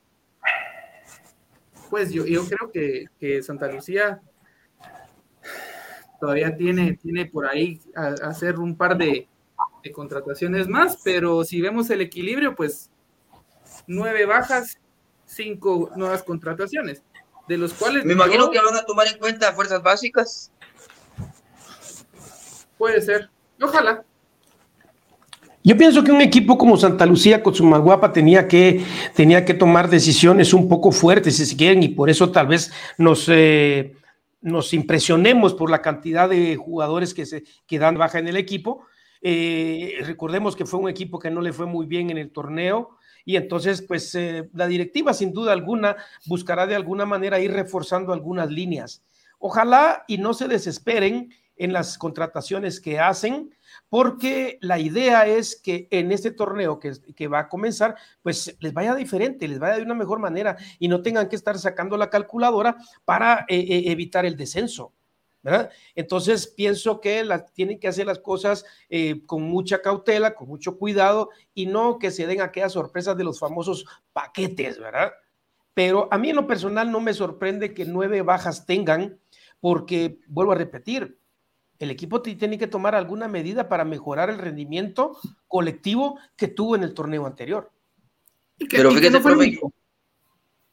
[1.89, 4.21] pues yo, yo creo que, Santa Lucía
[6.19, 9.27] todavía tiene, tiene por ahí a, hacer un par de,
[9.93, 12.89] contrataciones más, pero si vemos el equilibrio, pues
[13.87, 14.77] nueve bajas,
[15.25, 17.03] cinco nuevas contrataciones,
[17.47, 18.03] de los cuales...
[18.03, 20.51] Me imagino que van a tomar en cuenta fuerzas básicas.
[22.77, 23.29] Puede ser,
[23.61, 24.03] ojalá.
[25.67, 29.53] Yo pienso que un equipo como Santa Lucía con su Maguapa tenía que, tenía que
[29.53, 33.93] tomar decisiones un poco fuertes, si quieren, y por eso tal vez nos, eh,
[34.39, 38.85] nos impresionemos por la cantidad de jugadores que, se, que dan baja en el equipo.
[39.21, 42.91] Eh, recordemos que fue un equipo que no le fue muy bien en el torneo,
[43.25, 48.13] y entonces, pues eh, la directiva sin duda alguna buscará de alguna manera ir reforzando
[48.13, 49.03] algunas líneas.
[49.37, 53.51] Ojalá y no se desesperen en las contrataciones que hacen,
[53.89, 58.95] porque la idea es que en este torneo que, va a comenzar, pues les vaya
[58.95, 62.77] diferente, les vaya de una mejor manera y no tengan que estar sacando la calculadora
[63.05, 64.93] para eh, eh, evitar el descenso.
[65.43, 65.69] ¿verdad?
[65.95, 71.29] Entonces pienso que tienen que hacer las cosas eh, con mucha cautela, con mucho cuidado
[71.53, 75.13] y no que se den aquellas sorpresas de los famosos paquetes, ¿verdad?
[75.73, 79.19] Pero a mí en lo personal no me sorprende que nueve bajas tengan,
[79.61, 81.17] porque vuelvo a repetir,
[81.79, 86.83] el equipo tiene que tomar alguna medida para mejorar el rendimiento colectivo que tuvo en
[86.83, 87.71] el torneo anterior.
[88.69, 89.59] pero, fíjate, profe,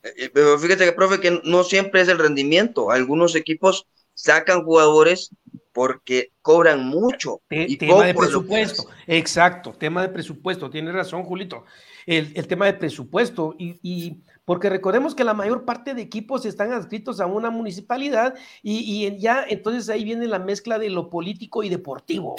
[0.03, 2.91] eh, pero fíjate que, profe, que no siempre es el rendimiento.
[2.91, 5.31] Algunos equipos sacan jugadores
[5.75, 7.43] porque cobran mucho.
[7.51, 11.67] y tema de presupuesto, exacto, tema de presupuesto, tiene razón, Julito.
[12.07, 17.21] El, tema de presupuesto y porque recordemos que la mayor parte de equipos están adscritos
[17.21, 22.37] a una municipalidad y, ya entonces ahí viene la mezcla de lo político y deportivo.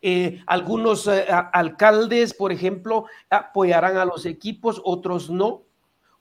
[0.00, 5.62] Eh, algunos eh, alcaldes, por ejemplo, apoyarán a los equipos, otros no,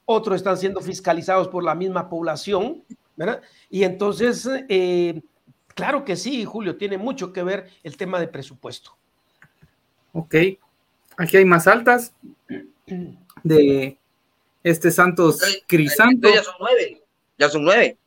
[0.06, 2.84] otros están siendo fiscalizados por la misma población,
[3.15, 3.41] ¿verdad?
[3.69, 5.21] Y entonces, eh,
[5.74, 8.96] claro que sí, Julio, tiene mucho que ver el tema de presupuesto.
[10.14, 10.36] Ok,
[11.18, 12.14] aquí hay más altas
[13.44, 13.98] de
[14.64, 16.30] este Santos Crisanto.
[16.34, 17.02] Ya son nueve.
[17.38, 17.98] ya son nueve.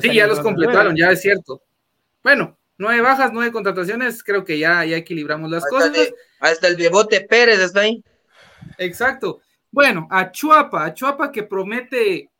[0.00, 1.60] sí, ya los completaron, ya es cierto.
[2.22, 5.92] Bueno, nueve bajas, nueve contrataciones, creo que ya, ya equilibramos las cosas.
[6.38, 8.02] hasta el Bebote Pérez está ahí.
[8.78, 9.40] Exacto.
[9.70, 12.30] Bueno, a Chuapa, a Chuapa que promete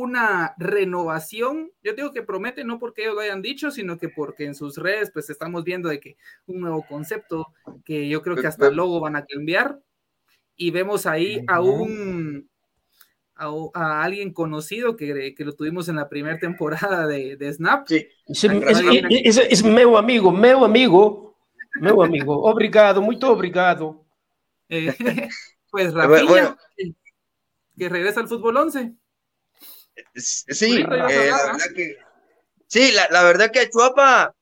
[0.00, 1.70] una renovación.
[1.82, 4.76] Yo digo que promete no porque ellos lo hayan dicho, sino que porque en sus
[4.76, 7.52] redes pues estamos viendo de que un nuevo concepto
[7.84, 9.80] que yo creo que hasta el logo van a cambiar
[10.56, 12.48] y vemos ahí a un
[13.36, 17.86] a, alguien conocido que, que, lo tuvimos en la primera temporada de, de Snap.
[17.86, 18.06] Sí.
[18.26, 21.36] Es, es, meu amigo, meu amigo,
[21.80, 22.34] meu amigo.
[22.50, 24.04] Obrigado, muito obrigado.
[24.68, 24.94] Eh,
[25.70, 26.56] pues Rafinha,
[27.76, 28.94] que, regresa al fútbol 11.
[30.14, 31.96] Sí, eh, la verdad que,
[32.66, 34.34] sí, la, la verdad que Chuapa,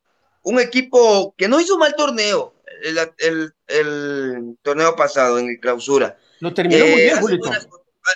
[0.42, 6.18] un equipo que no hizo mal torneo, el, el, el torneo pasado en el clausura.
[6.40, 7.50] Lo terminó muy bien, Julito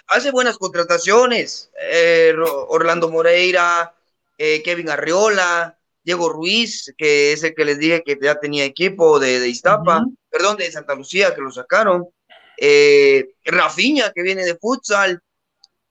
[0.08, 1.70] hace buenas contrataciones.
[1.80, 2.34] Eh,
[2.68, 3.94] Orlando Moreira,
[4.36, 9.18] eh, Kevin Arriola, Diego Ruiz, que es el que les dije que ya tenía equipo
[9.18, 12.08] de, de Iztapa, perdón, de Santa Lucía, que lo sacaron.
[12.56, 15.20] Eh, Rafiña, que viene de futsal.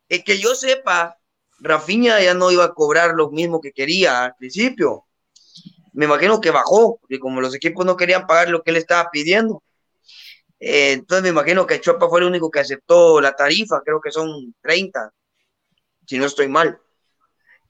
[0.08, 1.17] que yo sepa,
[1.60, 5.06] Rafiña ya no iba a cobrar lo mismo que quería al principio.
[5.94, 9.10] Me imagino que bajó, porque como los equipos no querían pagar lo que él estaba
[9.12, 9.64] pidiendo,
[10.60, 14.12] eh, entonces me imagino que Chopa fue el único que aceptó la tarifa, creo que
[14.12, 15.12] son 30,
[16.06, 16.80] si no estoy mal.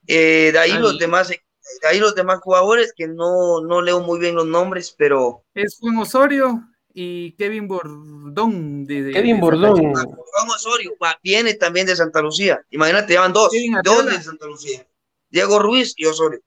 [0.06, 4.20] Eh, de ahí los demás, de ahí los demás jugadores que no, no leo muy
[4.20, 5.44] bien los nombres, pero.
[5.54, 6.62] Es Juan Osorio
[7.00, 8.84] y Kevin Bordón.
[8.88, 9.94] De, Kevin Bordón.
[9.94, 12.60] Juan Osorio viene también de Santa Lucía.
[12.72, 13.52] Imagínate, llevan dos,
[13.84, 14.84] dos de Santa Lucía.
[15.30, 16.40] Diego Ruiz y Osorio.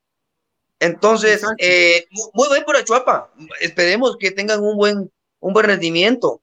[0.81, 3.33] Entonces, eh, muy bien por Chuapa.
[3.61, 6.43] Esperemos que tengan un buen un buen rendimiento.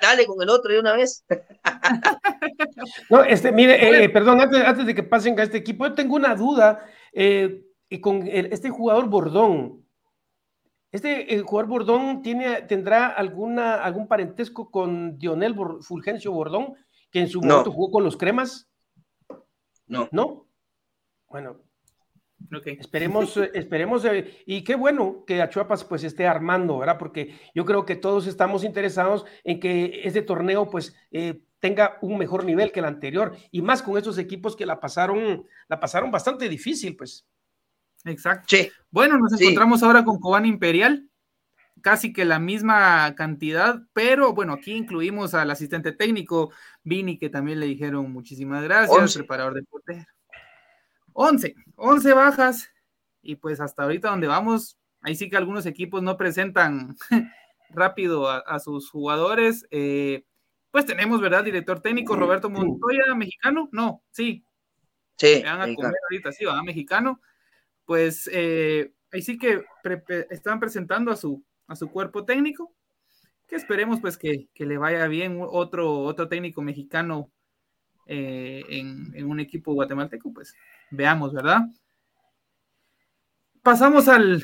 [0.00, 1.22] dale con el otro de una vez.
[3.10, 6.34] no, este, mire, eh, perdón, antes, de que pasen a este equipo, yo tengo una
[6.34, 7.64] duda eh,
[8.00, 9.81] con este jugador Bordón.
[10.92, 16.74] ¿Este jugador Bordón tiene, tendrá alguna, algún parentesco con Dionel Fulgencio Bordón,
[17.10, 18.70] que en su momento jugó con los cremas?
[19.86, 20.08] No.
[20.12, 20.46] ¿No?
[21.28, 21.62] Bueno,
[22.78, 26.98] Esperemos, eh, esperemos, eh, y qué bueno que Achuapas pues esté armando, ¿verdad?
[26.98, 32.18] Porque yo creo que todos estamos interesados en que este torneo pues eh, tenga un
[32.18, 36.10] mejor nivel que el anterior, y más con estos equipos que la pasaron, la pasaron
[36.10, 37.26] bastante difícil, pues.
[38.04, 38.46] Exacto.
[38.48, 38.70] Sí.
[38.90, 41.08] Bueno, nos encontramos ahora con Cobán Imperial,
[41.80, 47.60] casi que la misma cantidad, pero bueno, aquí incluimos al asistente técnico, Vini, que también
[47.60, 50.04] le dijeron muchísimas gracias, preparador de portero.
[51.14, 52.70] 11, 11 bajas
[53.22, 56.96] y pues hasta ahorita donde vamos, ahí sí que algunos equipos no presentan
[57.70, 59.66] rápido a, sus jugadores.
[59.70, 60.24] Eh,
[60.70, 61.44] pues tenemos, ¿verdad?
[61.44, 64.44] Director técnico Roberto Montoya, mexicano, no, sí.
[65.16, 65.42] Sí.
[65.44, 67.20] van a comer ahorita, sí, va, mexicano.
[67.92, 69.66] Pues eh, ahí sí que
[70.30, 72.74] están presentando a su, a su cuerpo técnico,
[73.46, 77.30] que esperemos pues que, que le vaya bien otro, otro técnico mexicano
[78.06, 80.54] eh, en, un equipo guatemalteco, pues
[80.90, 81.60] veamos, ¿verdad?
[83.60, 84.42] Pasamos al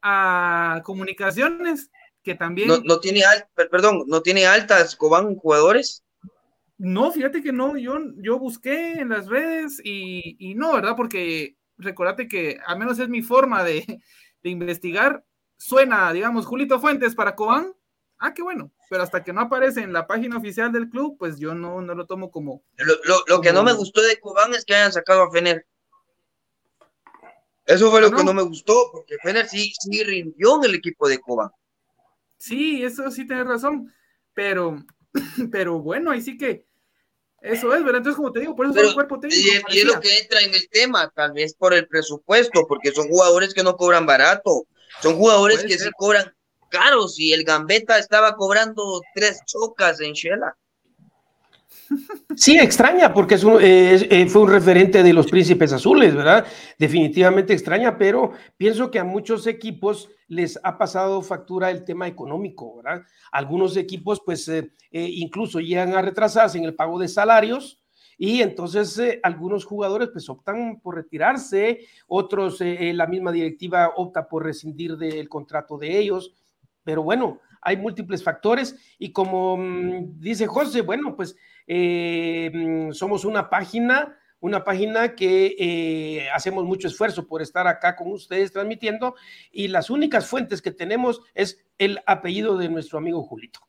[0.00, 1.90] a comunicaciones,
[2.22, 2.68] que también.
[2.68, 3.20] No, tiene
[3.70, 6.06] perdón, no tiene altas Cobán jugadores.
[6.78, 10.94] No, fíjate que no, yo, yo busqué en las redes y, no, ¿verdad?
[10.96, 14.00] Porque recordate que al menos es mi forma de,
[14.42, 15.24] de investigar.
[15.56, 17.74] Suena, digamos, Julito Fuentes para Cobán,
[18.18, 21.38] ah, qué bueno, pero hasta que no aparece en la página oficial del club, pues
[21.38, 22.62] yo no, no lo tomo como...
[23.26, 25.66] Lo, que no me gustó de Cobán es que hayan sacado a Fener.
[27.64, 31.08] Eso fue lo que no me gustó, porque Fener sí, sí rindió en el equipo
[31.08, 31.50] de Cobán.
[32.38, 33.92] Sí, eso sí tienes razón,
[34.32, 34.84] pero,
[35.50, 36.67] pero bueno, ahí sí que
[37.40, 37.98] eso es, ¿verdad?
[37.98, 39.68] Entonces, como te digo, por eso es el cuerpo técnico.
[39.68, 43.08] Y, es lo que entra en el tema, tal vez por el presupuesto, porque son
[43.08, 44.66] jugadores que no cobran barato,
[45.02, 46.32] son jugadores que sí cobran
[46.70, 50.56] caros y el Gambetta estaba cobrando tres chocas en Shela.
[52.36, 56.46] Sí, extraña, porque es eh, fue un referente de los príncipes azules, ¿verdad?
[56.78, 62.76] Definitivamente extraña, pero pienso que a muchos equipos les ha pasado factura el tema económico,
[62.76, 63.02] ¿verdad?
[63.32, 67.80] Algunos equipos, pues, eh, eh, incluso llegan a retrasarse en el pago de salarios
[68.16, 74.96] y entonces algunos jugadores, pues, optan por retirarse, otros, la misma directiva opta por rescindir
[74.96, 76.34] del contrato de ellos
[76.88, 81.36] pero bueno, hay múltiples factores y como mm, dice José, bueno, pues
[81.66, 87.96] eh, mm, somos una página, una página que eh, hacemos mucho esfuerzo por estar acá
[87.96, 89.14] con ustedes transmitiendo
[89.50, 93.60] y las únicas fuentes que tenemos es el apellido de nuestro amigo Julito.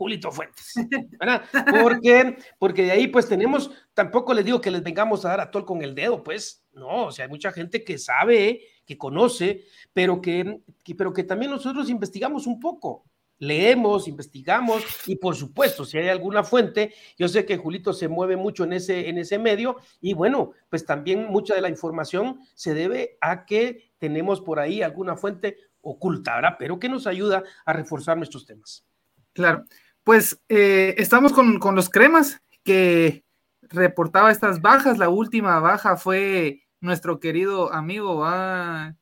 [0.00, 0.72] Julito Fuentes,
[1.20, 1.42] ¿verdad?
[1.82, 5.50] Porque, porque de ahí pues tenemos, tampoco les digo que les vengamos a dar a
[5.50, 9.66] tol con el dedo, pues, No, o sea, hay mucha gente que sabe, que conoce,
[9.92, 10.62] pero que,
[10.96, 13.09] pero que también nosotros investigamos un poco
[13.40, 18.36] leemos, investigamos y por supuesto, si hay alguna fuente, yo sé que Julito se mueve
[18.36, 22.74] mucho en ese, en ese medio y bueno, pues también mucha de la información se
[22.74, 26.56] debe a que tenemos por ahí alguna fuente oculta, ¿verdad?
[26.58, 28.86] Pero que nos ayuda a reforzar nuestros temas.
[29.32, 29.64] Claro,
[30.04, 33.24] pues eh, estamos con, con los cremas que
[33.62, 34.98] reportaba estas bajas.
[34.98, 38.94] La última baja fue nuestro querido amigo, ah,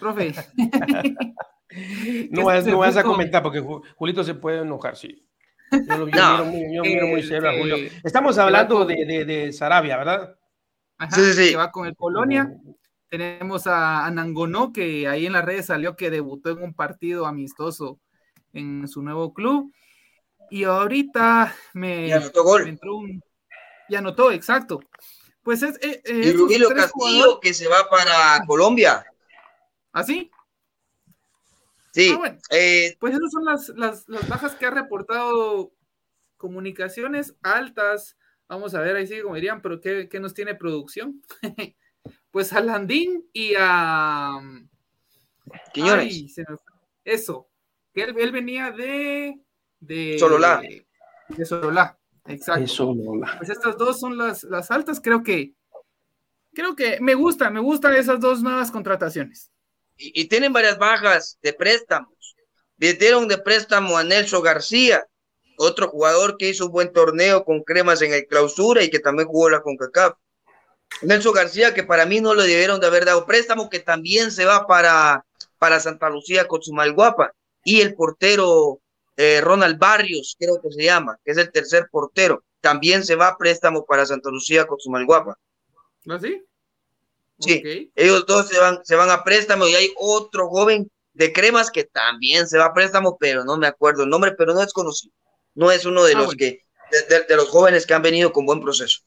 [0.00, 0.34] profe.
[2.30, 3.60] No vas, no vas a comentar porque
[3.96, 5.24] Julito se puede enojar, sí.
[5.70, 6.06] Yo,
[6.46, 7.76] miro, muy, serio a Julio.
[8.02, 10.36] Estamos hablando de, de, de, Sarabia, ¿verdad?
[10.96, 12.54] Ajá, sí, sí, que va con el Polonia.
[13.08, 17.26] Tenemos a, a Nangonó, que ahí en las redes salió que debutó en un partido
[17.26, 18.00] amistoso
[18.52, 19.72] en su nuevo club.
[20.50, 22.68] Y ahorita me, anotó gol.
[22.68, 23.22] entró un.
[23.88, 24.80] Y anotó, exacto.
[25.42, 25.76] Pues es.
[25.82, 29.04] Eh, eh, y Rubilo Castillo, que se va para Colombia.
[29.92, 30.30] ¿Ah, sí?
[31.98, 32.16] Sí.
[32.16, 35.72] Ah, eh, pues esas son las, las, bajas que ha reportado
[36.36, 38.16] comunicaciones altas.
[38.46, 41.20] Vamos a ver, ahí sí, como dirían, pero ¿qué, nos tiene producción?
[42.30, 44.38] pues a Landín y a.
[45.74, 46.36] Quiñones.
[47.04, 47.48] eso.
[47.92, 49.40] Que él, venía de.
[49.80, 50.62] de Sololá.
[51.28, 52.94] De, Sololá, exacto.
[53.38, 55.00] Pues estas dos son las, las altas.
[55.00, 55.52] Creo que.
[56.54, 59.50] Creo que me gusta, me gustan esas dos nuevas contrataciones
[59.98, 62.36] y, tienen varias bajas de préstamos.
[62.76, 65.04] Dieron de préstamo a Nelson García,
[65.58, 69.28] otro jugador que hizo un buen torneo con cremas en el clausura y que también
[69.28, 70.14] jugó la CONCACAF.
[71.02, 74.44] Nelson García, que para mí no lo debieron de haber dado préstamo, que también se
[74.44, 75.24] va para,
[75.58, 77.32] para Santa Lucía con su Guapa.
[77.64, 78.80] Y el portero
[79.16, 83.28] eh, Ronald Barrios, creo que se llama, que es el tercer portero, también se va
[83.28, 85.36] a préstamo para Santa Lucía con su Guapa.
[86.08, 86.20] ¿Ah,
[87.38, 87.62] sí?
[87.64, 91.70] Sí, ellos dos se van, se van a préstamo y hay otro joven de cremas
[91.70, 94.72] que también se va a préstamo, pero no me acuerdo el nombre, pero no es
[94.72, 95.12] conocido.
[95.54, 96.62] No es uno de ah, los que,
[97.28, 99.00] de, los jóvenes que han venido con buen proceso.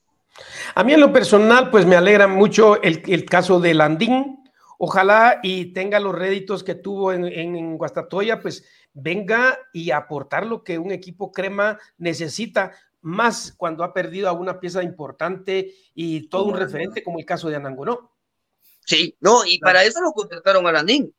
[0.74, 4.38] A mí en lo personal, pues me alegra mucho el, el caso de Landín.
[4.78, 10.64] Ojalá y tenga los réditos que tuvo en, en, Guastatoya, pues venga y aportar lo
[10.64, 16.44] que un equipo crema necesita, más cuando ha perdido a una pieza importante y todo
[16.44, 18.11] un referente como el caso de Anangonó.
[18.84, 21.14] Sí, no, y para eso lo contrataron a Landín,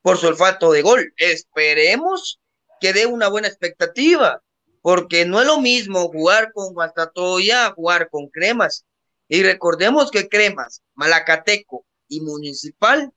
[0.00, 1.12] por su olfato de gol.
[1.16, 2.40] Esperemos
[2.80, 4.42] que dé una buena expectativa,
[4.80, 8.84] porque no es lo mismo jugar con Guastatoya, jugar con Cremas.
[9.28, 13.12] Y recordemos que Cremas, Malacateco y Municipal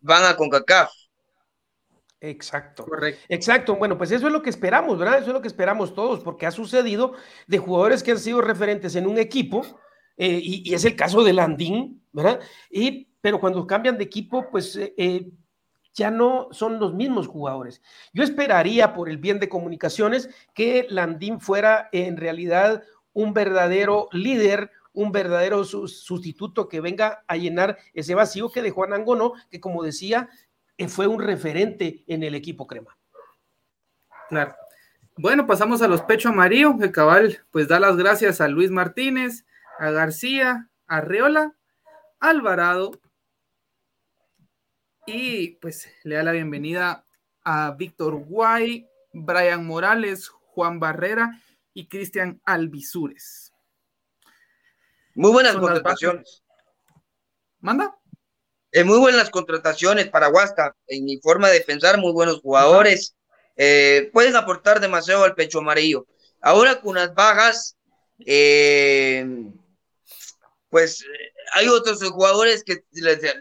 [0.00, 0.92] van a CONCACAF.
[2.20, 2.84] Exacto.
[2.84, 3.20] Correcto.
[3.28, 3.76] Exacto.
[3.76, 5.18] Bueno, pues eso es lo que esperamos, ¿verdad?
[5.18, 7.14] Eso es lo que esperamos todos, porque ha sucedido
[7.48, 9.62] de jugadores que han sido referentes en un equipo,
[10.16, 12.38] eh, y, y, es el caso de Landín, ¿verdad?
[12.70, 15.30] Y pero cuando cambian de equipo, pues eh, eh,
[15.94, 17.80] ya no son los mismos jugadores.
[18.12, 24.70] Yo esperaría, por el bien de comunicaciones, que Landín fuera en realidad un verdadero líder,
[24.92, 30.28] un verdadero sustituto que venga a llenar ese vacío que dejó Anangono, que como decía,
[30.76, 32.98] eh, fue un referente en el equipo crema.
[34.28, 34.56] Claro.
[35.16, 36.74] Bueno, pasamos a los pecho amarillo.
[36.80, 39.44] El cabal, pues da las gracias a Luis Martínez,
[39.78, 41.54] a García, a Reola,
[42.18, 42.92] Alvarado,
[45.06, 47.04] y pues le da la bienvenida
[47.44, 51.40] a Víctor Guay, Brian Morales, Juan Barrera
[51.74, 53.52] y Cristian Alvisures.
[55.14, 56.42] Muy buenas contrataciones.
[57.60, 57.96] ¿Manda?
[58.70, 60.74] Eh, muy buenas contrataciones para Huasta.
[60.86, 63.14] En mi forma de pensar, muy buenos jugadores.
[63.56, 66.06] Eh, pueden aportar demasiado al pecho amarillo.
[66.40, 67.76] Ahora con las bajas,
[68.24, 69.26] eh,
[70.72, 71.04] pues
[71.52, 72.82] hay otros jugadores que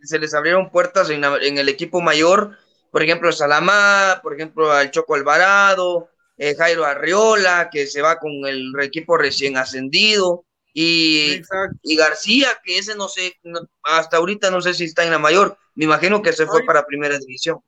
[0.04, 2.58] se les abrieron puertas en, el equipo mayor,
[2.92, 8.32] por ejemplo, Salamá, por ejemplo, al Choco Alvarado, eh, Jairo Arriola, que se va con
[8.46, 11.42] el equipo recién ascendido, y,
[11.84, 13.40] y García, que ese no sé,
[13.84, 16.86] hasta ahorita no sé si está en la mayor, me imagino que se fue para
[16.86, 17.62] primera división.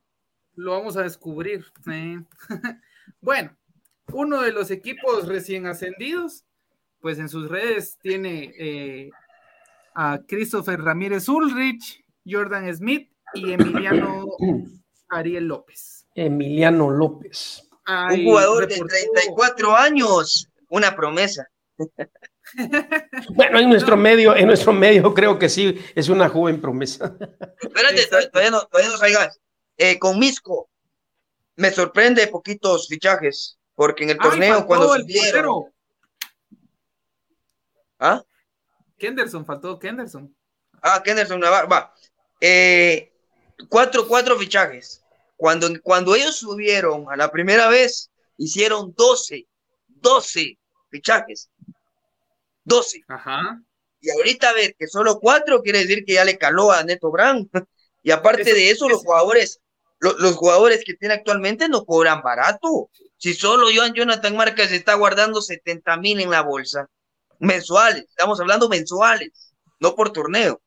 [0.55, 1.65] Lo vamos a descubrir.
[3.21, 3.57] bueno,
[4.11, 6.43] uno de los equipos recién ascendidos,
[6.99, 9.09] pues en sus redes tiene eh,
[9.95, 14.25] a Christopher Ramírez Ulrich, Jordan Smith y Emiliano
[15.09, 16.05] Ariel López.
[16.15, 17.67] Emiliano López.
[17.87, 21.47] un jugador de 34 años, una promesa.
[23.35, 27.15] bueno, en nuestro medio, en nuestro medio creo que sí, es una joven promesa.
[27.61, 29.39] Espérate, todavía no, todavía no salgas.
[29.77, 30.69] Eh, con Misco,
[31.55, 35.65] me sorprende poquitos fichajes, porque en el torneo cuando subieron...
[37.99, 38.23] ¿Ah?
[39.03, 40.33] Kenderson, faltó Kenderson.
[40.81, 41.93] Ah, Kenderson Navarro, va.
[42.39, 43.11] Eh,
[43.67, 45.03] cuatro, cuatro fichajes.
[45.35, 49.45] Cuando, cuando ellos subieron a la primera vez, hicieron 12,
[49.87, 50.57] 12
[50.89, 51.49] fichajes.
[52.63, 53.03] 12.
[53.09, 53.61] Ajá.
[53.99, 57.11] Y ahorita a ver que solo cuatro quiere decir que ya le caló a Neto
[57.11, 57.49] Brand.
[58.05, 59.61] Y aparte de eso, los jugadores,
[60.01, 62.89] los jugadores que tiene actualmente no cobran barato.
[63.15, 66.89] Si solo Joan Jonathan Marcas está guardando 70 mil en la bolsa,
[67.43, 70.61] mensuales, estamos hablando mensuales, no por torneo.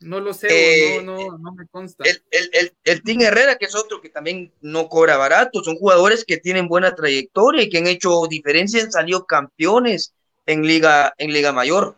[0.00, 2.04] No lo sé, eh, no, no, me consta.
[2.04, 6.24] El, el, el, Team Herrera, que es otro que también no cobra barato, son jugadores
[6.24, 10.14] que tienen buena trayectoria y que han hecho diferencia, han salido campeones
[10.44, 11.96] en Liga, en Liga Mayor.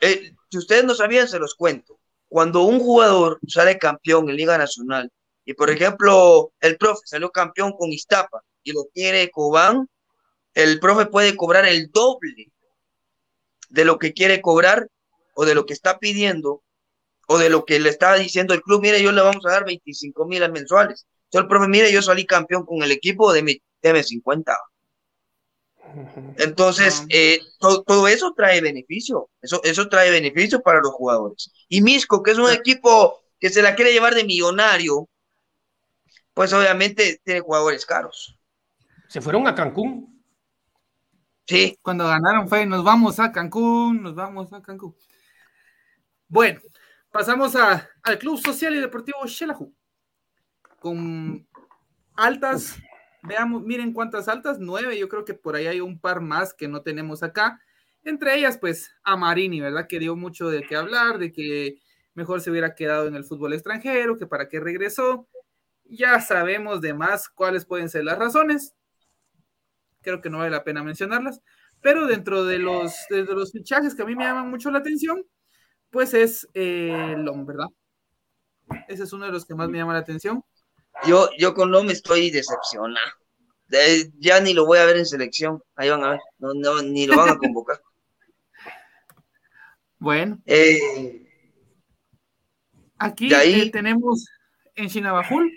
[0.00, 1.98] Eh, si ustedes no sabían, se los cuento.
[2.28, 5.10] Cuando un jugador sale campeón en Liga Nacional,
[5.44, 9.88] y por ejemplo, el profe salió campeón con Iztapa y lo quiere Cobán,
[10.54, 12.52] el profe puede cobrar el doble
[13.68, 14.88] de lo que quiere cobrar
[15.34, 16.62] o de lo que está pidiendo
[17.28, 19.64] o de lo que le estaba diciendo el club, mire, yo le vamos a dar
[19.64, 21.06] 25 mil mensuales.
[21.24, 24.56] Entonces el profe, mire, yo salí campeón con el equipo, de mi, 50.
[26.38, 27.06] Entonces, ah.
[27.10, 31.52] eh, todo, eso trae beneficio, eso, eso trae beneficio para los jugadores.
[31.68, 35.08] Y Misco, que es un equipo que se la quiere llevar de millonario,
[36.34, 38.38] pues obviamente tiene jugadores caros.
[39.08, 40.15] Se fueron a Cancún.
[41.46, 41.78] Sí.
[41.80, 44.94] Cuando ganaron fue, nos vamos a Cancún, nos vamos a Cancún.
[46.28, 46.60] Bueno,
[47.10, 49.72] pasamos a, al Club Social y Deportivo Xelajú.
[50.80, 51.46] Con
[52.14, 52.76] altas,
[53.22, 56.68] veamos, miren cuántas altas, nueve, yo creo que por ahí hay un par más que
[56.68, 57.60] no tenemos acá.
[58.02, 59.86] Entre ellas, pues, a Marini, ¿verdad?
[59.88, 61.80] Que dio mucho de qué hablar, de que
[62.14, 65.28] mejor se hubiera quedado en el fútbol extranjero, que para qué regresó.
[65.84, 68.74] Ya sabemos de más cuáles pueden ser las razones.
[70.06, 71.42] Creo que no vale la pena mencionarlas.
[71.80, 75.26] Pero dentro de los, de los fichajes que a mí me llaman mucho la atención,
[75.90, 77.66] pues es eh, Long, ¿verdad?
[78.86, 80.44] Ese es uno de los que más me llama la atención.
[81.08, 83.10] Yo, yo con Long estoy decepcionado.
[84.20, 85.60] ya ni lo voy a ver en selección.
[85.74, 86.20] Ahí van a ver.
[86.38, 87.82] No, ni lo van a convocar.
[89.98, 90.40] bueno.
[90.46, 91.26] Eh,
[92.96, 94.24] Aquí eh, tenemos
[94.76, 95.52] en Chinabajul.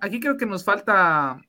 [0.00, 1.42] Aquí creo que nos falta.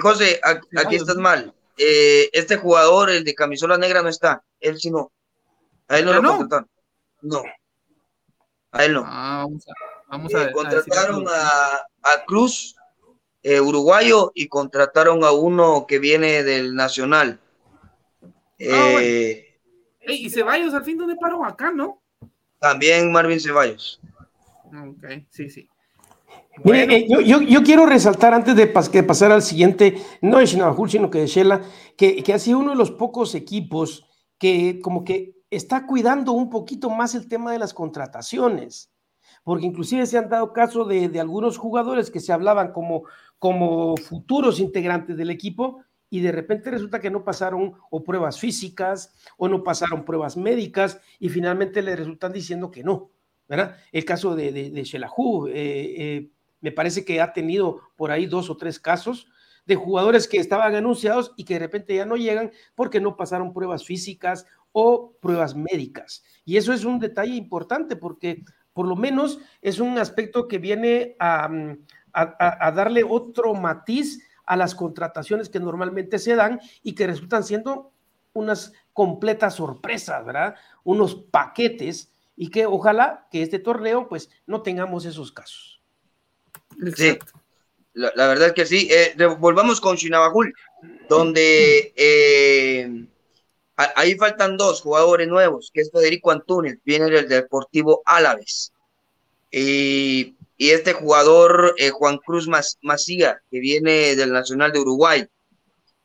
[0.00, 0.40] José,
[0.76, 1.54] aquí estás mal.
[1.76, 4.42] este jugador, el de camisola negra, no está.
[4.60, 5.10] Él sí no.
[5.88, 6.68] A él no lo contrataron.
[7.20, 7.42] No.
[8.72, 9.02] A él no.
[9.04, 9.46] Ah,
[10.08, 12.76] vamos a, eh, contrataron a, Cruz,
[13.42, 17.40] eh, uruguayo, y contrataron a uno que viene del Nacional.
[18.22, 19.60] Ah, eh,
[20.00, 22.02] y Ceballos al fin dónde paró acá, ¿no?
[22.58, 24.00] También Marvin Ceballos.
[24.66, 25.68] Ok, sí, sí.
[26.64, 31.26] Mire, yo, quiero resaltar antes de, pasar al siguiente, no de Shinabajul, sino que de
[31.26, 31.62] Shela,
[31.96, 34.06] que, que ha sido uno de los pocos equipos
[34.38, 38.90] que como que está cuidando un poquito más el tema de las contrataciones,
[39.44, 43.04] porque inclusive se han dado caso de, algunos jugadores que se hablaban como,
[43.38, 49.14] como futuros integrantes del equipo y de repente resulta que no pasaron o pruebas físicas
[49.36, 53.10] o no pasaron pruebas médicas y finalmente le resultan diciendo que no,
[53.48, 53.76] ¿verdad?
[53.92, 54.90] El caso de, de, de eh,
[55.54, 56.30] eh,
[56.62, 59.28] me parece que ha tenido por ahí dos o tres casos
[59.66, 63.52] de jugadores que estaban anunciados y que de repente ya no llegan porque no pasaron
[63.52, 66.24] pruebas físicas o pruebas médicas.
[66.44, 68.42] Y eso es un detalle importante porque
[68.72, 71.50] por lo menos es un aspecto que viene a,
[72.74, 77.92] darle otro matiz a las contrataciones que normalmente se dan y que resultan siendo
[78.34, 80.56] unas completas sorpresas, ¿verdad?
[80.84, 85.71] Unos paquetes y que ojalá que este torneo pues no tengamos esos casos.
[86.96, 87.18] Sí,
[87.94, 88.88] la, verdad es que sí.
[88.90, 90.54] Eh, volvamos con Chinabajul,
[91.08, 93.06] donde eh,
[93.76, 98.72] ahí faltan dos jugadores nuevos, que es Federico Antunes, viene del Deportivo Álaves.
[99.50, 102.48] Y, este jugador, eh, Juan Cruz
[102.82, 105.26] Macía, que viene del Nacional de Uruguay.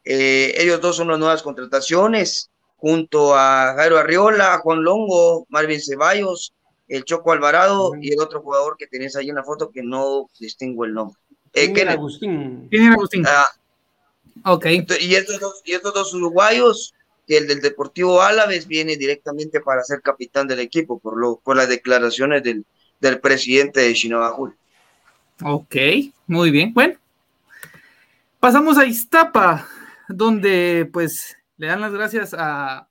[0.03, 6.53] ellos dos son las nuevas contrataciones, junto a Jairo Arriola, Juan Longo, Marvin Ceballos,
[6.88, 10.29] el Choco Alvarado y el otro jugador que tenés ahí en la foto que no
[10.39, 11.19] distingo el nombre.
[11.53, 12.67] Eh, ¿Quién Agustín?
[12.69, 13.25] ¿Quién Agustín?
[13.27, 13.47] Ah,
[14.53, 14.65] ok.
[14.99, 16.93] Y estos, dos, y estos dos uruguayos,
[17.25, 21.57] que el del Deportivo Álaves viene directamente para ser capitán del equipo, por, lo, por
[21.57, 22.65] las declaraciones del,
[22.99, 24.55] del presidente de Shinobajul.
[25.43, 25.75] Ok,
[26.25, 26.73] muy bien.
[26.73, 26.95] Bueno,
[28.39, 29.67] pasamos a Iztapa,
[30.07, 32.88] donde pues le dan las gracias a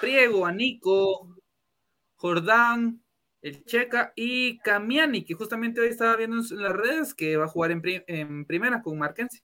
[0.00, 1.28] Priego, a Nico,
[2.18, 3.02] Jordán,
[3.42, 7.48] el Checa y Camiani, que justamente hoy estaba viendo en las redes que va a
[7.48, 9.40] jugar en, primera con Marquense.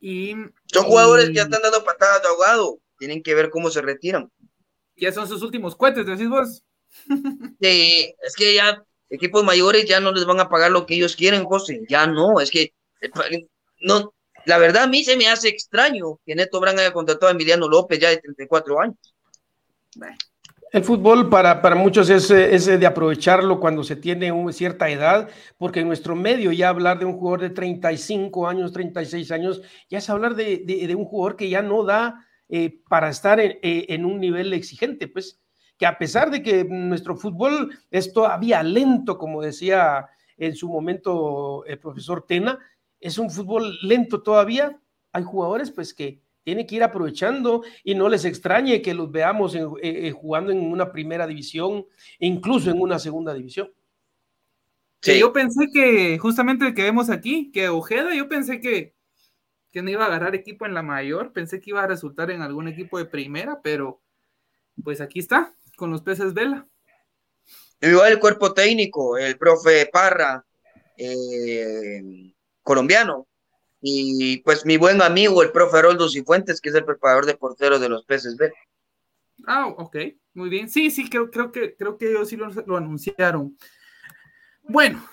[0.00, 0.34] Y,
[0.66, 2.78] Son jugadores que ya están dando patadas de ahogado.
[2.98, 4.30] tienen que ver cómo se retiran.
[4.96, 6.62] Ya son sus últimos cohetes, decís vos.
[7.60, 11.16] Sí, es que ya equipos mayores ya no les van a pagar lo que ellos
[11.16, 11.82] quieren, José.
[11.88, 12.74] Ya no, es que
[13.80, 14.12] no,
[14.44, 17.68] la verdad a mí se me hace extraño que Neto Brand haya contratado a Emiliano
[17.68, 19.13] López ya de 34 años.
[20.72, 25.28] El fútbol para, para muchos es, es, de aprovecharlo cuando se tiene una cierta edad,
[25.56, 29.98] porque en nuestro medio ya hablar de un jugador de 35 años, 36 años, ya
[29.98, 33.86] es hablar de, de, un jugador que ya no da eh, para estar en, eh,
[33.88, 35.40] en, un nivel exigente, pues
[35.78, 41.64] que a pesar de que nuestro fútbol es todavía lento, como decía en su momento
[41.66, 42.58] el profesor Tena,
[42.98, 44.76] es un fútbol lento todavía,
[45.12, 49.54] hay jugadores pues que tienen que ir aprovechando y no les extrañe que los veamos
[49.54, 51.86] eh, eh, jugando en una primera división,
[52.18, 53.72] incluso en una segunda división.
[55.00, 55.18] Sí.
[55.18, 58.94] Yo pensé que justamente el que vemos aquí, que Ojeda, yo pensé que,
[59.70, 62.42] que no iba a agarrar equipo en la mayor, pensé que iba a resultar en
[62.42, 64.00] algún equipo de primera, pero
[64.82, 66.66] pues aquí está, con los peces vela.
[67.80, 70.44] Igual el cuerpo técnico, el profe Parra,
[70.96, 72.32] eh,
[72.62, 73.26] colombiano,
[73.86, 77.80] y pues mi buen amigo, el profe Haroldo Cifuentes, que es el preparador de porteros
[77.80, 78.54] de los peces vela.
[79.46, 79.96] Ah, ok,
[80.32, 80.70] muy bien.
[80.70, 83.56] Sí, sí, creo, creo que creo que ellos sí lo, lo anunciaron.
[84.62, 85.06] Bueno,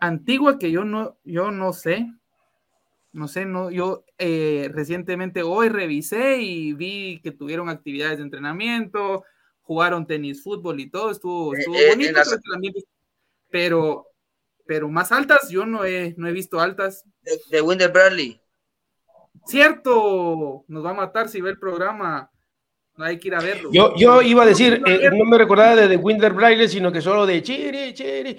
[0.00, 2.06] Antigua que yo no, yo no sé,
[3.12, 9.24] no sé, no, yo eh, recientemente hoy revisé y vi que tuvieron actividades de entrenamiento,
[9.62, 12.20] jugaron tenis, fútbol y todo, estuvo, eh, eh, bonito,
[13.50, 14.06] pero,
[14.68, 17.02] pero más altas yo no he, no he visto altas.
[17.22, 18.38] De, de Winder Bradley.
[19.46, 22.30] Cierto, nos va a matar si ve el programa.
[22.94, 23.70] No hay que ir a verlo.
[23.72, 27.24] Yo, yo iba a decir, no me recordaba de, de Winder Bradley, sino que solo
[27.24, 28.36] de Chiri, Chiri.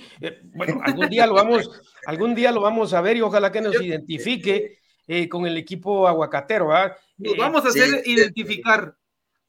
[0.54, 3.82] bueno, algún día lo vamos, algún día lo vamos a ver y ojalá que nos
[3.82, 4.78] identifique
[5.08, 6.70] eh, con el equipo aguacatero.
[7.18, 8.96] Nos vamos a hacer identificar.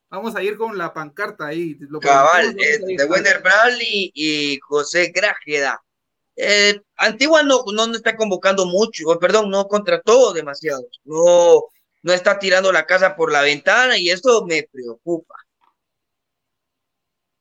[0.08, 1.76] Vamos a ir con la pancarta ahí.
[2.00, 5.78] Cabal, eh, de Wender Bradley y José Grájeda.
[6.42, 10.86] Eh, Antigua no, no, está convocando mucho, perdón, no contrató demasiado.
[11.04, 11.64] No,
[12.02, 15.34] no está tirando la casa por la ventana y esto me preocupa.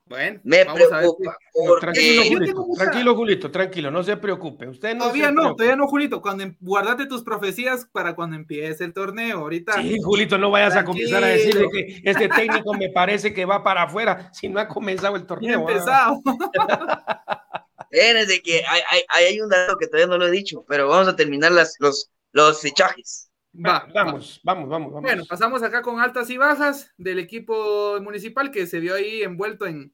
[0.05, 1.37] Bueno, me preocupa.
[1.79, 4.67] Tranquilo, Julito, tranquilo, Julito, tranquilo, no se preocupe.
[4.67, 6.19] Usted no todavía no, todavía no, Julito.
[6.19, 9.37] Cuando em, guardate tus profecías para cuando empiece el torneo.
[9.37, 9.73] Ahorita.
[9.73, 13.63] Sí, Julito, no vayas a comenzar a decir que este técnico me parece que va
[13.63, 15.67] para afuera si no ha comenzado el torneo.
[15.67, 16.21] Ha empezado.
[17.89, 21.07] de que hay, hay, hay, un dato que todavía no lo he dicho, pero vamos
[21.07, 23.29] a terminar las, los, los fichajes.
[23.53, 25.01] Va, vamos, vamos, vamos, vamos.
[25.01, 29.65] Bueno, pasamos acá con altas y bajas del equipo municipal que se vio ahí envuelto
[29.65, 29.93] en,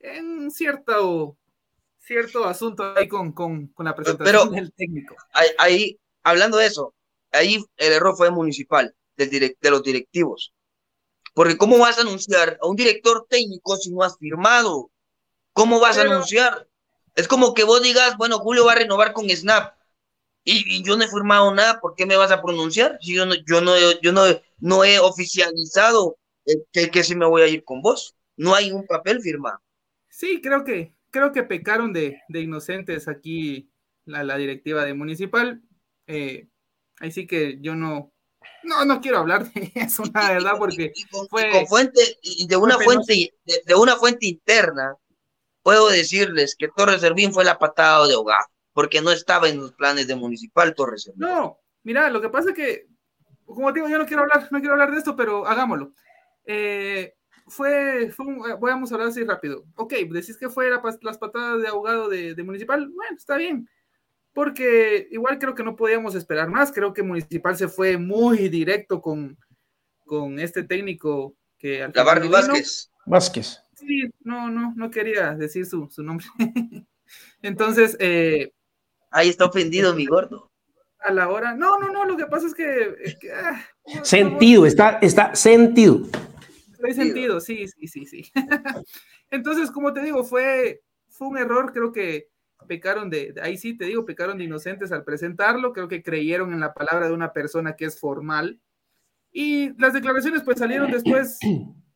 [0.00, 1.36] en cierto,
[1.98, 5.14] cierto asunto ahí con, con, con la presentación del técnico.
[5.58, 6.94] Ahí, hablando de eso,
[7.32, 10.54] ahí el error fue municipal, del de los directivos.
[11.34, 14.90] Porque ¿cómo vas a anunciar a un director técnico si no has firmado?
[15.52, 16.67] ¿Cómo vas a anunciar?
[17.18, 19.74] Es como que vos digas, bueno, Julio va a renovar con Snap.
[20.44, 22.96] Y, yo no he firmado nada, ¿por qué me vas a pronunciar?
[23.02, 24.22] Si yo no, yo no, yo no,
[24.58, 26.16] no he oficializado
[26.72, 28.14] que, que si me voy a ir con vos.
[28.36, 29.60] No hay un papel firmado.
[30.08, 33.68] Sí, creo que, creo que pecaron de, inocentes aquí
[34.04, 35.60] la, directiva de Municipal.
[36.06, 36.46] Eh,
[37.00, 38.12] ahí sí que yo no,
[38.62, 40.92] no, no quiero hablar de eso, la verdad, porque
[41.28, 41.66] fue.
[41.66, 44.94] fuente, y de una fuente, de, una fuente interna,
[45.68, 48.40] puedo decirles que Torres Servín fue la patada de hogar,
[48.72, 51.20] porque no estaba en los planes de Municipal Torres Servín.
[51.20, 52.86] No, mira, lo que pasa es que,
[53.44, 55.92] como digo, yo no quiero hablar, no quiero hablar de esto, pero hagámoslo.
[56.46, 57.12] Eh,
[57.48, 59.66] fue, fue un, eh, vamos a hablar así rápido.
[59.74, 60.70] Ok, decís que fue
[61.02, 62.88] las patadas de ahogado de, Municipal.
[62.88, 63.68] Bueno, está bien.
[64.32, 66.72] Porque igual creo que no podíamos esperar más.
[66.72, 69.36] Creo que Municipal se fue muy directo con,
[70.06, 72.90] con este técnico que al Lavardi Vázquez.
[73.04, 73.67] Vázquez.
[73.78, 76.26] Sí, no, no, no quería decir su, nombre.
[77.42, 78.52] Entonces, eh,
[79.10, 80.50] ahí está ofendido mi gordo.
[81.00, 82.96] A la hora, no, no, no, lo que pasa es que.
[83.32, 83.64] Ah,
[84.02, 86.02] sentido, está, está sentido.
[86.82, 88.32] Hay sentido, sí, sí, sí, sí.
[89.30, 92.30] Entonces, como te digo, fue, fue un error, creo que
[92.66, 96.60] pecaron de, ahí sí te digo, pecaron de inocentes al presentarlo, creo que creyeron en
[96.60, 98.60] la palabra de una persona que es formal.
[99.30, 101.38] Y las declaraciones pues salieron después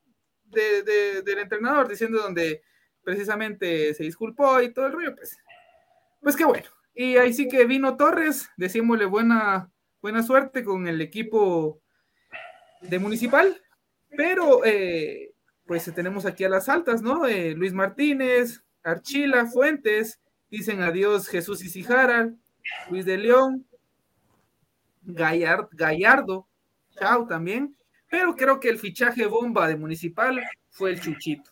[0.52, 2.62] de, del entrenador diciendo donde
[3.02, 5.36] precisamente se disculpó y todo el rollo, pues,
[6.20, 6.68] pues qué bueno.
[6.94, 11.80] Y ahí sí que vino Torres, decímosle buena, buena suerte con el equipo
[12.82, 13.60] de Municipal,
[14.16, 15.32] pero, eh,
[15.64, 17.26] pues tenemos aquí a las altas, ¿no?
[17.26, 22.30] Eh, Luis Martínez, Archila, Fuentes, dicen adiós Jesús Isijara,
[22.90, 23.66] Luis de León,
[25.02, 26.48] Gallardo,
[26.98, 27.74] Chao también,
[28.12, 30.38] pero creo que el fichaje bomba de Municipal
[30.68, 31.50] fue el Chuchito.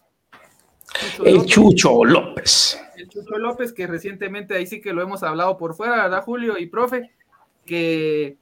[1.25, 2.79] el Chucho López.
[2.97, 6.59] El Chucho López, que recientemente ahí sí que lo hemos hablado por fuera, ¿verdad, Julio
[6.59, 7.13] y profe?
[7.65, 8.37] Que,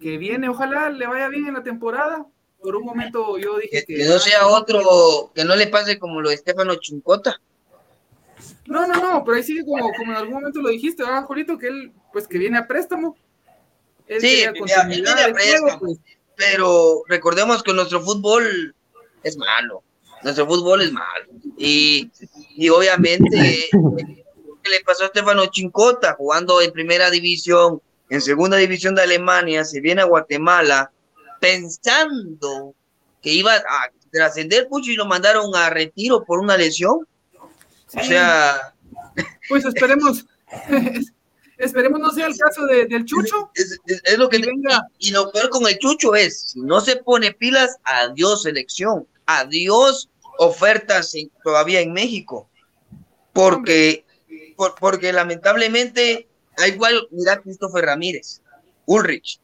[0.00, 2.26] que viene, ojalá le vaya bien en la temporada.
[2.60, 3.94] Por un momento yo dije que.
[3.94, 7.40] Que, no sea otro, que no le pase como lo de Estefano Chuncota.
[8.66, 11.58] No, no, no, pero ahí sigue como, como en algún momento lo dijiste, ¿verdad, Julito?
[11.58, 13.16] Que él, pues que viene a préstamo.
[14.18, 14.44] sí,
[14.88, 15.78] viene a préstamo.
[15.78, 16.00] Pues.
[16.38, 18.72] Pero recordemos que nuestro fútbol
[19.24, 19.82] es malo.
[20.22, 21.26] Nuestro fútbol es malo.
[21.58, 22.10] Y,
[22.56, 28.94] y obviamente, ¿qué le pasó a Estefano Chincota jugando en primera división, en segunda división
[28.94, 29.64] de Alemania?
[29.64, 30.92] Se viene a Guatemala
[31.40, 32.72] pensando
[33.20, 37.04] que iba a trascender mucho y lo mandaron a retiro por una lesión.
[37.96, 38.74] O sea.
[39.48, 40.24] Pues esperemos.
[41.58, 43.50] Esperemos no sea el caso del Chucho.
[43.54, 43.80] Es,
[44.16, 44.86] lo que venga.
[44.98, 50.08] Y, lo peor con el Chucho es, si no se pone pilas, adiós selección, adiós
[50.38, 52.48] ofertas todavía en México.
[53.32, 54.04] Porque,
[54.78, 56.28] porque lamentablemente,
[56.66, 58.40] igual, mira Christopher Ramírez,
[58.86, 59.40] Ulrich,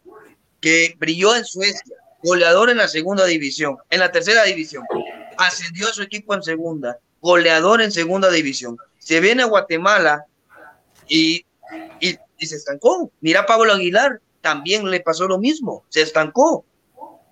[0.61, 4.85] que brilló en Suecia, goleador en la segunda división, en la tercera división,
[5.37, 8.79] ascendió a su equipo en segunda, goleador en segunda división.
[8.99, 10.25] Se viene a Guatemala
[11.09, 11.45] y
[12.47, 13.11] se estancó.
[13.21, 16.65] Mira Pablo Aguilar, también le pasó lo mismo, se estancó.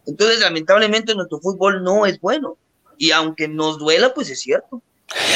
[0.07, 2.57] Entonces, lamentablemente, nuestro fútbol no es bueno.
[2.99, 4.83] Y aunque nos duela, pues es cierto.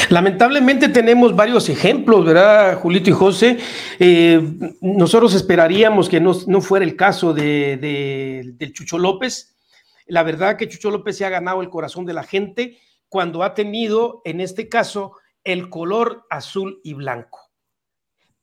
[0.09, 3.57] Lamentablemente tenemos varios ejemplos, ¿verdad, Julito y José?
[3.99, 4.41] Eh,
[4.81, 9.55] nosotros esperaríamos que no, fuera el caso de, del Chucho López.
[10.07, 13.53] La verdad que Chucho López se ha ganado el corazón de la gente cuando ha
[13.53, 15.13] tenido, en este caso,
[15.43, 17.47] el color azul y blanco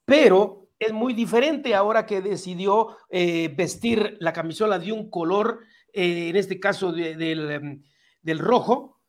[0.05, 5.61] pero es muy diferente ahora que decidió eh, vestir la camisola de un color,
[5.93, 7.83] eh, en este caso em,
[8.23, 9.01] del, rojo,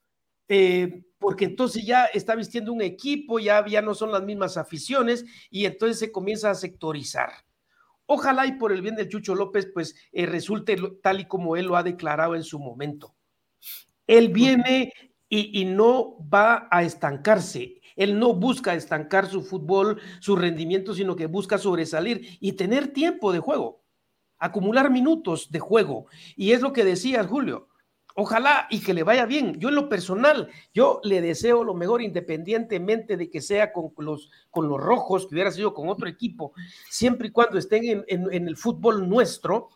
[0.48, 5.26] eh, porque entonces ya está vistiendo un equipo, ya, ya no son las mismas aficiones
[5.50, 7.32] y entonces se comienza a sectorizar.
[8.06, 11.76] Ojalá y por el bien del Chucho López, pues resulte tal y como él lo
[11.76, 13.16] ha declarado en su momento.
[14.06, 14.94] Él viene
[15.28, 17.82] y no va a estancarse.
[17.96, 23.32] Él no busca estancar su fútbol, su rendimiento, sino que busca sobresalir y tener tiempo
[23.32, 23.82] de juego,
[24.38, 26.08] acumular minutos de juego.
[26.36, 27.68] Y es lo que decía Julio.
[28.18, 29.60] Ojalá y que le vaya bien.
[29.60, 34.30] Yo en lo personal, yo le deseo lo mejor independientemente de que sea con los,
[34.54, 36.54] rojos, que hubiera sido con otro equipo,
[36.90, 39.70] siempre y cuando estén en el fútbol nuestro,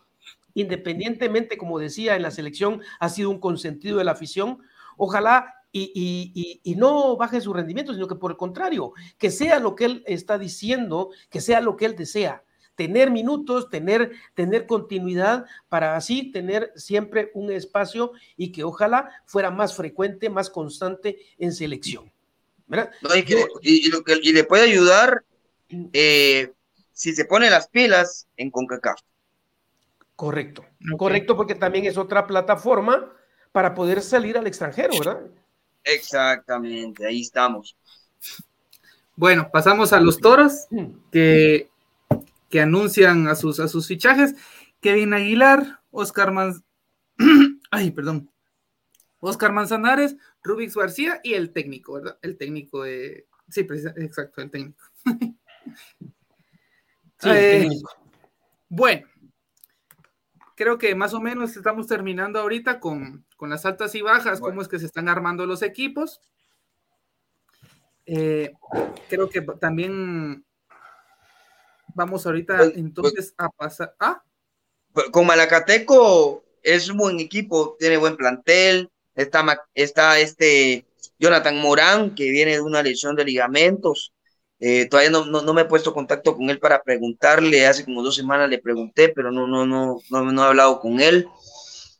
[0.54, 4.60] independientemente, como decía, en la selección ha sido un consentido de la afición.
[4.96, 9.84] Ojalá y, no baje su rendimiento, sino que por el contrario, que sea lo que
[9.84, 12.42] él está diciendo, que sea lo que él desea,
[12.74, 19.50] tener minutos, tener, tener continuidad para así tener siempre un espacio y que ojalá fuera
[19.50, 22.10] más frecuente, más constante en selección.
[23.62, 25.22] y, le puede ayudar
[25.68, 25.86] mm.
[25.92, 26.52] eh,
[26.92, 29.00] si se pone las pilas en CONCACAF.
[30.16, 30.66] Correcto,
[30.98, 33.10] correcto, porque también es otra plataforma
[33.52, 35.22] para poder salir al extranjero, ¿verdad?
[35.84, 37.76] Exactamente, ahí estamos.
[39.16, 40.66] Bueno, pasamos a los toros
[41.12, 41.70] que,
[42.48, 44.34] que anuncian a sus, a sus fichajes.
[44.80, 46.62] Kevin Aguilar, Oscar Manz...
[47.70, 48.30] Ay, perdón.
[49.20, 52.18] Oscar Manzanares, Rubix García y el técnico, ¿verdad?
[52.22, 53.26] El técnico de.
[53.48, 53.60] Sí,
[53.96, 54.82] exacto, el técnico.
[57.18, 57.90] sí, el eh, técnico.
[58.68, 59.06] Bueno,
[60.60, 64.68] creo que más o menos estamos terminando ahorita con, las altas y bajas, cómo es
[64.68, 66.20] que se están armando los equipos.
[68.04, 68.52] Eh,
[69.08, 70.44] creo que también
[71.94, 73.96] vamos ahorita pues, entonces pues, a pasar.
[73.98, 74.22] ¿Ah?
[74.92, 78.90] Pues, con Malacateco es un buen equipo, tiene buen plantel.
[79.14, 80.84] Está, está este
[81.18, 84.12] Jonathan Morán, que viene de una lesión de ligamentos.
[84.60, 88.14] Eh, todavía no, no, me he puesto contacto con él para preguntarle, hace como dos
[88.14, 91.26] semanas le pregunté, pero no, no, no, no, no he hablado con él.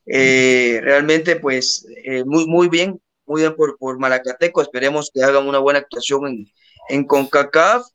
[0.06, 5.48] Eh, realmente, pues, eh, muy, muy bien, muy bien por, por Malacateco, esperemos que hagan
[5.48, 6.46] una buena actuación en,
[6.90, 7.86] en CONCACAF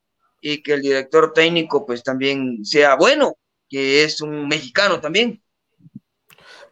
[0.42, 3.38] y que el director técnico, pues, también sea bueno,
[3.70, 5.44] que es un mexicano también.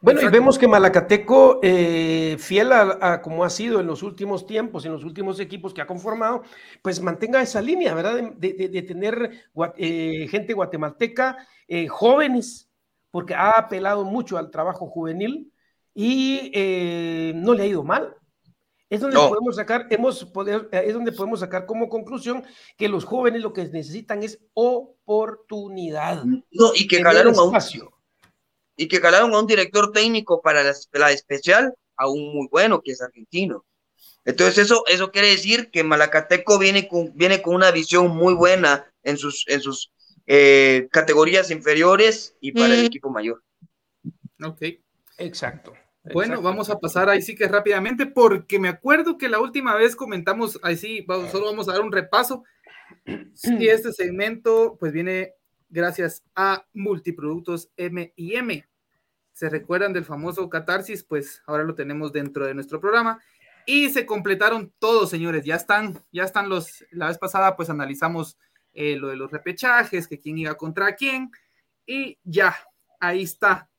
[0.04, 4.86] Bueno, y vemos que Malacateco, eh, fiel a, como ha sido en los últimos tiempos,
[4.86, 6.44] en los últimos equipos que ha conformado,
[6.82, 8.34] pues mantenga esa línea, ¿verdad?
[8.36, 9.46] De, tener
[9.78, 12.70] eh, gente guatemalteca, eh, jóvenes,
[13.12, 15.54] porque ha apelado mucho al trabajo juvenil
[15.96, 16.52] y
[17.36, 18.14] no le ha ido mal.
[18.90, 22.44] Es donde podemos sacar, hemos poder, es donde podemos sacar como conclusión
[22.76, 26.26] que los jóvenes lo que necesitan es oportunidad.
[26.26, 27.54] No, y que jalaron a un,
[28.76, 32.92] y que jalaron a un director técnico para la, especial, a un muy bueno que
[32.92, 33.66] es argentino.
[34.26, 38.92] Entonces eso, eso quiere decir que Malacateco viene con, viene con una visión muy buena
[39.04, 39.92] en sus, en sus
[40.26, 43.44] eh, categorías inferiores y para el equipo mayor.
[44.42, 44.62] Ok.
[45.18, 45.74] Exacto.
[46.12, 49.96] Bueno, vamos a pasar ahí sí que rápidamente, porque me acuerdo que la última vez
[49.96, 52.44] comentamos, ahí sí, solo vamos a dar un repaso.
[53.06, 55.34] Y este segmento, pues viene
[55.74, 58.66] gracias a Multiproductos M&M.
[59.34, 61.04] ¿Se recuerdan del famoso catarsis?
[61.04, 63.20] Pues ahora lo tenemos dentro de nuestro programa.
[63.66, 65.44] Y se completaron todos, señores.
[65.44, 66.86] Ya están, ya están los.
[66.92, 68.38] La vez pasada, pues analizamos
[68.74, 71.32] eh, lo de los repechajes, que quién iba contra quién.
[71.86, 72.56] Y ya,
[73.00, 73.70] ahí está.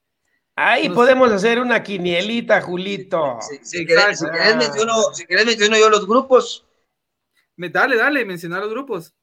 [0.56, 3.38] Ahí podemos hacer una quinielita, Julito.
[3.62, 4.22] Si, querés,
[4.56, 6.66] menciono, yo los grupos.
[7.56, 9.14] dale, dale, mencionar los grupos.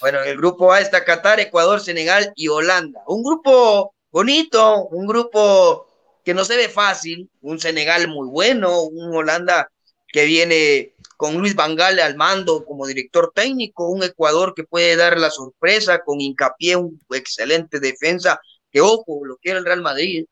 [0.00, 3.02] Bueno, en el grupo A está Qatar, Ecuador, Senegal y Holanda.
[3.06, 5.86] Un grupo bonito, un grupo
[6.24, 9.70] que no se ve fácil, un Senegal muy bueno, un Holanda
[10.08, 15.18] que viene con Luis Vangal al mando como director técnico, un Ecuador que puede dar
[15.18, 18.40] la sorpresa con hincapié, un excelente defensa,
[18.70, 20.26] que ojo, lo quiere el Real Madrid.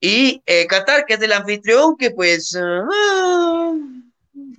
[0.00, 3.72] Y eh, Qatar, que es el anfitrión, que pues ah,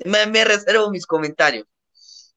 [0.06, 1.66] me, reservo mis comentarios.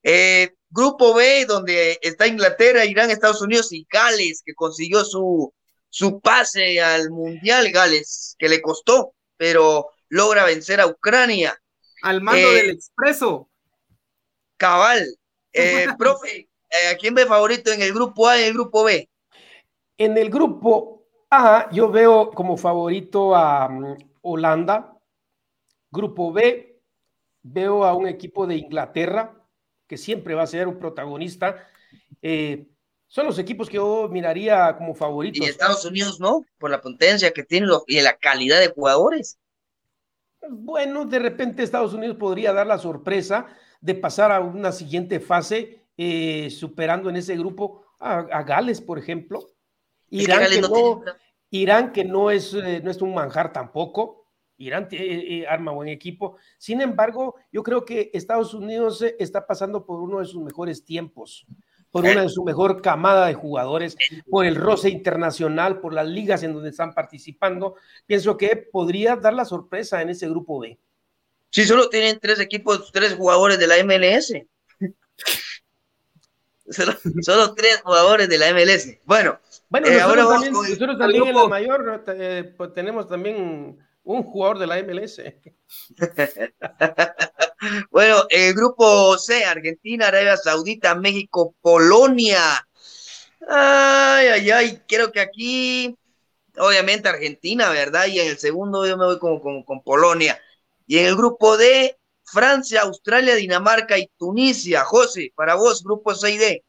[0.02, 5.52] Eh, grupo B, donde está Inglaterra, Irán, Estados Unidos y Gales, que consiguió su,
[5.88, 11.60] su pase al Mundial, Gales, que le costó, pero logra vencer a Ucrania.
[12.02, 13.48] Al mando eh, del expreso.
[14.56, 15.06] Cabal.
[15.98, 16.48] profe,
[16.90, 19.08] ¿a quién ve favorito en el grupo A y en el grupo B?
[19.98, 21.00] En el grupo
[21.30, 24.96] a, yo veo como favorito a mm, Holanda.
[25.90, 26.80] Grupo B,
[27.42, 29.34] veo a un equipo de Inglaterra,
[29.90, 31.66] que siempre va a ser un protagonista.
[32.22, 32.68] Eh,
[33.08, 35.44] son los equipos que yo miraría como favoritos.
[35.44, 39.40] Y Estados Unidos no, por la potencia que tiene y la calidad de jugadores.
[40.48, 43.48] Bueno, de repente Estados Unidos podría dar la sorpresa
[43.80, 49.44] de pasar a una siguiente fase, eh, superando en ese grupo a Gales, por ejemplo.
[50.08, 51.02] Irán, que, no,
[51.50, 54.19] Irán, que no es, eh, no es un manjar tampoco.
[54.60, 56.36] Irán eh, eh, arma buen equipo.
[56.58, 61.46] Sin embargo, yo creo que Estados Unidos está pasando por uno de sus mejores tiempos,
[61.90, 63.96] por una de su mejor camada de jugadores,
[64.28, 67.74] por el roce internacional, por las ligas en donde están participando.
[68.06, 70.78] Pienso que podría dar la sorpresa en ese grupo B.
[71.48, 74.34] Sí, solo tienen tres equipos, tres jugadores de la MLS.
[77.22, 78.96] Solo, tres jugadores de la MLS.
[79.04, 83.76] Bueno, bueno eh, nosotros, también, nosotros también en la mayor eh, pues, tenemos también
[84.12, 85.22] un jugador de la MLS.
[87.90, 92.66] bueno, el grupo C, Argentina, Arabia Saudita, México, Polonia.
[93.48, 95.96] Ay, ay, ay, creo que aquí,
[96.58, 98.06] obviamente Argentina, ¿verdad?
[98.06, 100.40] Y en el segundo yo me voy con, con, con Polonia.
[100.86, 104.84] Y en el grupo D, Francia, Australia, Dinamarca y Tunisia.
[104.84, 106.62] José, para vos, grupo 6D.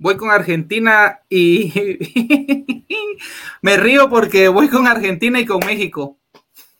[0.00, 1.72] Voy con Argentina y
[3.62, 6.18] me río porque voy con Argentina y con México.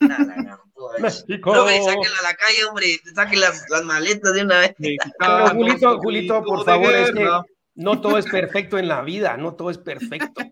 [0.00, 0.58] No, no, no.
[0.98, 1.54] México.
[1.54, 4.74] No, sáquenla a la calle, hombre, saquen las, las maletas de una vez.
[5.54, 7.28] Julito, Julito, por favor, es que
[7.74, 10.42] no todo es perfecto en la vida, no todo es perfecto.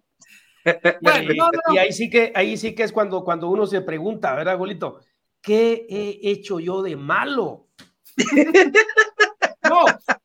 [1.72, 5.00] y, ahí sí que ahí sí que es cuando, cuando uno se pregunta, ¿verdad, Julito?
[5.40, 7.68] ¿qué he hecho yo de malo?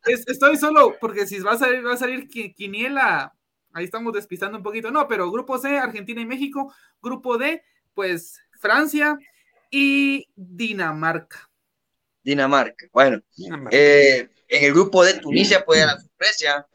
[0.05, 3.33] Estoy solo porque si va a salir, va a salir Quiniela,
[3.73, 4.91] ahí estamos despistando un poquito.
[4.91, 6.73] No, pero grupo C, Argentina y México.
[7.01, 9.17] Grupo D, pues Francia
[9.69, 11.49] y Dinamarca.
[12.23, 13.21] Dinamarca, bueno.
[13.71, 16.67] Eh, en el grupo de Tunisia puede la sorpresa.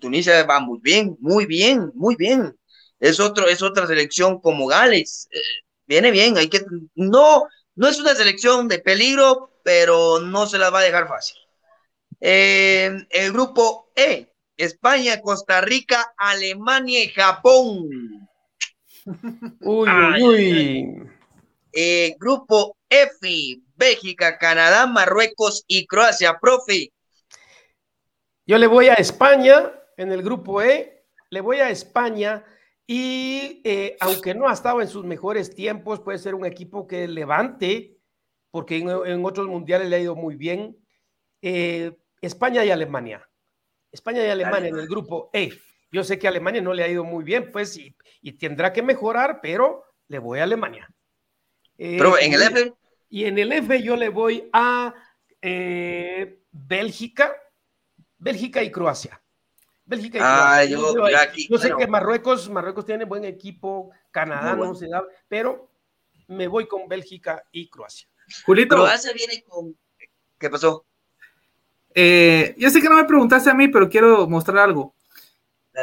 [0.00, 2.56] Tunisia va muy bien, muy bien, muy bien.
[3.00, 5.28] Es, otro, es otra selección como Gales.
[5.32, 5.40] Eh,
[5.86, 6.64] viene bien, hay que
[6.94, 11.36] no no es una selección de peligro, pero no se la va a dejar fácil.
[12.22, 18.28] El grupo E, España, Costa Rica, Alemania y Japón.
[19.60, 19.88] Uy,
[20.22, 21.10] uy.
[21.72, 26.38] Eh, grupo F, Bélgica, Canadá, Marruecos y Croacia.
[26.40, 26.92] Profe.
[28.46, 32.44] Yo le voy a España en el grupo E, le voy a España
[32.86, 37.08] y eh, aunque no ha estado en sus mejores tiempos, puede ser un equipo que
[37.08, 37.98] levante,
[38.50, 40.76] porque en, otros mundiales le ha ido muy bien.
[41.40, 43.28] Eh, España y Alemania.
[43.90, 45.52] España y Alemania en el grupo E.
[45.90, 48.82] Yo sé que a Alemania no le ha ido muy bien, pues, y, tendrá que
[48.82, 50.88] mejorar, pero le voy a Alemania.
[51.76, 52.72] Eh, pero en el F.
[53.10, 54.94] Y en el F yo le voy a
[56.50, 57.36] Bélgica,
[58.16, 59.20] Bélgica y Croacia.
[59.84, 65.04] Bélgica y ah, yo, sé que Marruecos, Marruecos tiene buen equipo, Canadá no se da,
[65.28, 65.68] pero
[66.28, 68.08] me voy con Bélgica y Croacia.
[68.46, 68.76] Julito.
[68.76, 69.76] Croacia viene con.
[70.38, 70.86] ¿Qué pasó?
[71.94, 74.94] Eh, yo sé que no me preguntaste a mí, pero quiero mostrar algo.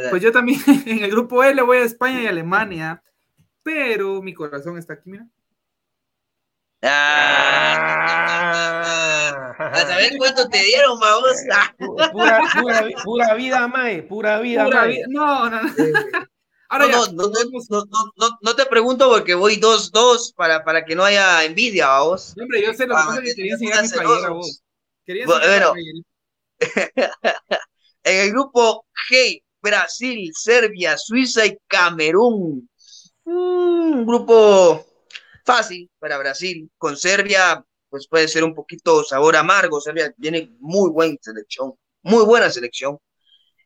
[0.10, 3.04] Pues yo también en el grupo L voy a España y Alemania,
[3.64, 5.28] pero mi corazón está aquí, mira.
[6.82, 8.00] Ah,
[9.58, 11.36] a saber cuánto te dieron, vamos.
[12.12, 12.42] Pura,
[13.04, 15.06] pura, vida, Mae, pura vida, pura Vida.
[15.10, 15.70] No, no, no.
[16.72, 17.30] Ahora no, no,
[18.16, 22.36] no, no, te pregunto porque voy dos, dos para, para que no haya envidia, vos.
[22.40, 24.62] Hombre, yo sé lo que pasa que quería enseñar mi playera, vos.
[25.10, 25.74] Quería bueno,
[26.60, 32.70] en el grupo G, Brasil, Serbia, Suiza y Camerún.
[33.24, 34.86] Un grupo
[35.44, 36.70] fácil para Brasil.
[36.78, 39.82] Con Serbia, pues puede ser un poquito sabor amargo.
[39.82, 43.00] Serbia tiene muy buena selección, muy buena selección.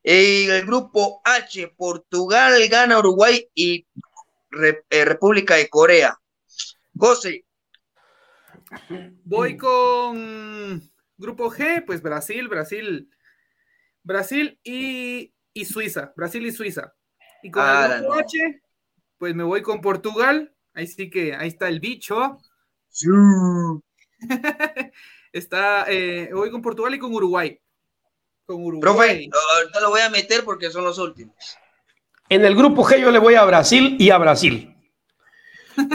[0.02, 3.86] En el grupo H, Portugal gana Uruguay y
[4.62, 6.18] eh, República de Corea.
[6.96, 7.44] José.
[9.26, 13.10] Voy con grupo G, pues Brasil, Brasil,
[14.02, 15.32] Brasil y,
[15.64, 16.94] Suiza, Brasil y Suiza.
[17.42, 18.62] Y con el ah, grupo H,
[19.18, 22.38] pues me voy con Portugal, ahí sí que ahí está el bicho.
[25.32, 27.60] está, eh, voy con Portugal y con Uruguay
[28.46, 29.30] con Uruguay.
[29.56, 31.34] ahorita lo voy a meter porque son los últimos.
[32.28, 34.73] En el grupo G yo le voy a Brasil y a Brasil.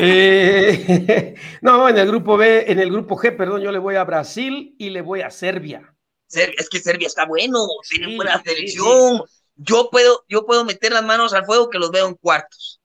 [0.01, 4.03] Eh, no, en el grupo B, en el grupo G, perdón, yo le voy a
[4.03, 5.95] Brasil y le voy a Serbia.
[6.31, 9.23] Es que Serbia está bueno, tiene buena selección.
[9.55, 12.81] yo puedo, yo puedo meter las manos al fuego que los veo en cuartos.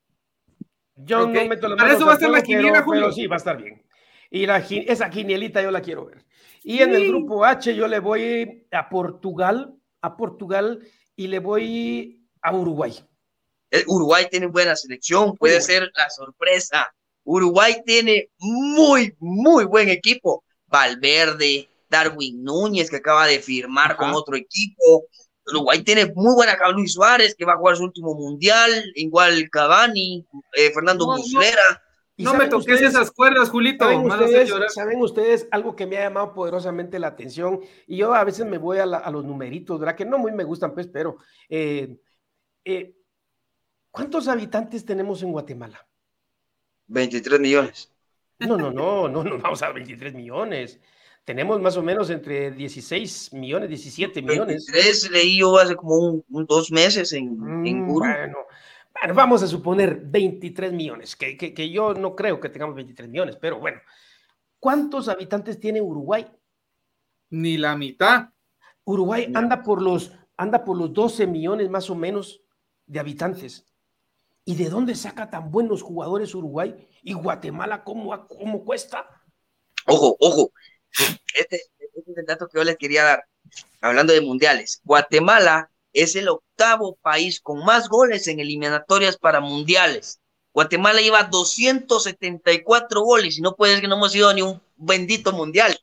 [0.97, 3.39] Yo no meto las manos eso va a ser la quiniela, pero, sí, va a
[3.39, 3.85] estar bien.
[4.31, 6.25] Y la, esa quinielita yo la quiero ver.
[6.63, 10.81] Y en el grupo H yo le voy a Portugal, a Portugal
[11.15, 12.95] y le voy a Uruguay.
[13.87, 16.93] Uruguay tiene buena selección, puede ser la sorpresa.
[17.25, 20.45] Uruguay tiene muy, muy buen equipo.
[20.67, 25.07] Valverde, Darwin Núñez, que acaba de firmar con otro equipo.
[25.47, 30.27] Uruguay tiene muy buena Luis Suárez, que va a jugar su último mundial, igual Cavani,
[30.55, 31.83] eh, Fernando Muslera.
[32.17, 33.85] No me toques esas cuerdas, Julito.
[34.69, 37.61] ¿saben ustedes, algo que me ha llamado poderosamente la atención?
[37.87, 39.97] Y yo a veces me voy a, los numeritos, ¿verdad?
[39.97, 41.17] Que no muy me gustan, pues, pero
[41.49, 41.97] eh,
[42.65, 42.95] eh,
[43.95, 45.87] ¿cuántos habitantes tenemos en Guatemala?
[46.89, 47.93] 23 millones.
[48.41, 50.81] No, no, no, no, no vamos a 23 millones.
[51.25, 54.67] Tenemos más o menos entre 16 millones, 17 millones.
[54.67, 58.39] 23 leí yo hace como un, dos meses en, en mm, Bueno,
[58.93, 63.37] bueno, vamos a suponer 23 millones, que, que, yo no creo que tengamos 23 millones,
[63.37, 63.81] pero bueno,
[64.59, 66.27] ¿cuántos habitantes tiene Uruguay?
[67.31, 68.31] Ni la mitad.
[68.85, 72.43] Uruguay anda por los, anda por los 12 millones más o menos
[72.87, 73.65] de habitantes.
[74.45, 76.89] ¿Y de dónde saca tan buenos jugadores Uruguay?
[77.03, 79.09] ¿Y Guatemala cómo, cómo cuesta?
[79.87, 80.53] Ojo, ojo.
[81.35, 83.25] Este, este es el dato que yo les quería dar.
[83.81, 84.81] Hablando de mundiales.
[84.85, 90.21] Guatemala es el octavo país con más goles en eliminatorias para mundiales.
[90.53, 95.79] Guatemala lleva 274 goles y no puedes que no hemos ido ni un bendito mundial.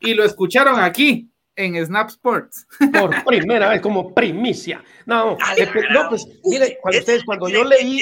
[0.00, 2.66] Y lo escucharon aquí en Snap Sports.
[2.92, 4.84] Por primera vez, como primicia.
[5.06, 8.00] No, eh, no pues mire, cuando, ustedes, cuando yo leí,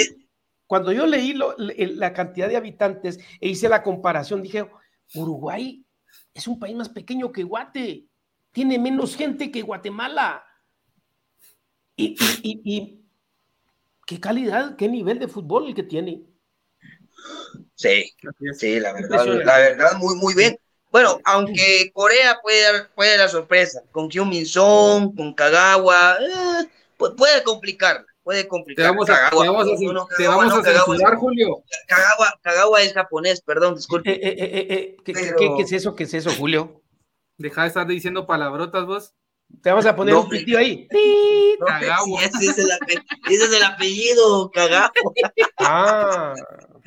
[0.67, 4.69] cuando yo leí la cantidad de habitantes e hice la comparación, dije,
[5.15, 5.85] Uruguay
[6.35, 8.07] es un país más pequeño que Guate,
[8.53, 10.45] tiene menos gente que Guatemala.
[11.97, 13.01] Y,
[14.05, 16.25] qué calidad, qué nivel de fútbol el que tiene.
[17.77, 18.13] Sí,
[18.59, 20.59] sí, la verdad, la verdad, muy, muy bien.
[20.95, 26.69] Bueno, aunque Corea puede dar, puede dar sorpresa, con Kyung Min Song, con Kagawa, eh,
[26.97, 28.85] puede complicar, puede complicar.
[28.85, 31.65] Te vamos a, Kagawa, te vamos a, te vamos a censurar, Julio.
[31.89, 34.09] Kagawa, Kagawa, es japonés, perdón, disculpe.
[34.09, 35.97] Eh, eh, ¿qué, ¿qué, es eso?
[35.97, 36.81] ¿Qué es eso, Julio?
[37.39, 39.15] Deja de estar diciendo palabrotas vos.
[39.65, 40.87] Te vamos a poner un pitido ahí.
[42.23, 44.93] ese, es el apellido, cagado.
[45.59, 46.35] Ah.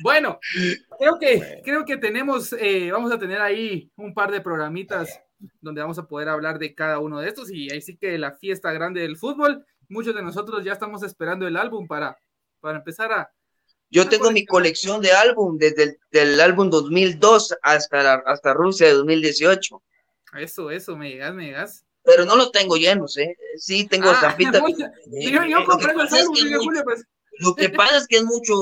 [0.00, 0.38] Bueno,
[0.98, 5.20] creo que, creo que tenemos, eh, vamos a tener ahí un par de programitas
[5.60, 8.32] donde vamos a poder hablar de cada uno de estos y ahí sí que la
[8.32, 9.64] fiesta grande del fútbol.
[9.88, 12.18] Muchos de nosotros ya estamos esperando el álbum para,
[12.60, 13.32] para empezar a...
[13.90, 19.82] Yo tengo mi colección de álbum desde el álbum 2002 hasta, hasta Rusia de 2018.
[20.38, 23.36] Eso, eso, me llegas, me llegas pero no lo tengo llenos, ¿eh?
[23.58, 27.04] Sí, tengo ah, yo, yo compré el pues.
[27.40, 28.54] Lo que pasa es que es mucho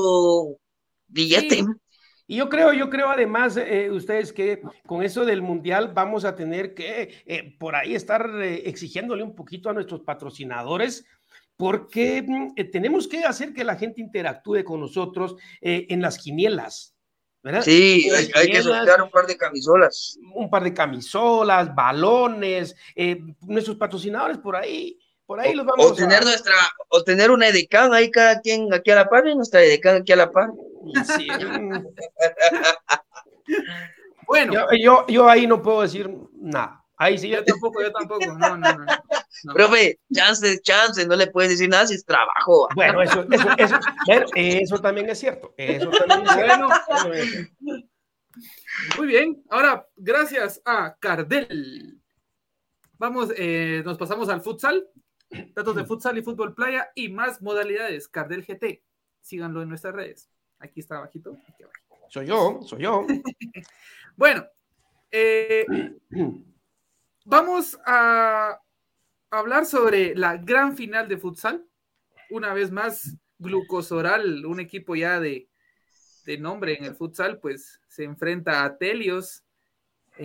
[1.07, 1.65] billete.
[2.29, 6.35] Y yo creo, yo creo además, eh, ustedes que con eso del mundial vamos a
[6.35, 11.05] tener que eh, por ahí estar eh, exigiéndole un poquito a nuestros patrocinadores
[11.55, 16.93] porque mm, eh, tenemos que hacer que la gente interactúe con nosotros en las quinielas.
[17.41, 17.61] ¿verdad?
[17.61, 20.19] Sí, hay, que sortear un par de camisolas.
[20.33, 22.75] Un par de camisolas, balones,
[23.39, 24.99] nuestros patrocinadores por ahí.
[25.25, 26.53] Por ahí los vamos o tener nuestra,
[26.89, 30.11] o tener una edecán ahí cada quien aquí a la par y nuestra edecán aquí
[30.11, 30.49] a la par.
[31.17, 31.27] Sí.
[34.27, 36.83] bueno, yo, yo ahí no puedo decir nada.
[36.99, 38.25] Ahí sí, yo tampoco, yo tampoco.
[38.25, 38.85] No, no, no.
[39.53, 42.67] Profe, chance, chance, no le puedes decir nada si es trabajo.
[42.75, 43.77] Bueno, eso, eso, eso,
[44.35, 45.53] eso también es cierto.
[45.57, 46.67] Eso también es cierto.
[48.97, 52.01] Muy bien, ahora gracias a Cardel.
[52.97, 54.89] Vamos, eh, nos pasamos al futsal.
[55.53, 58.07] Datos de futsal y fútbol playa y más modalidades.
[58.07, 58.83] Cardel GT.
[59.21, 60.31] Síganlo en nuestras redes.
[60.59, 61.37] Aquí está abajito.
[62.09, 63.05] Soy yo, soy yo.
[64.15, 64.45] bueno,
[65.11, 65.65] eh,
[67.29, 68.57] Vamos a
[69.31, 71.67] hablar sobre la gran final de futsal.
[72.29, 75.49] Una vez más, Glucosoral, un equipo ya de,
[76.39, 79.43] nombre en el futsal, pues se enfrenta a Telios.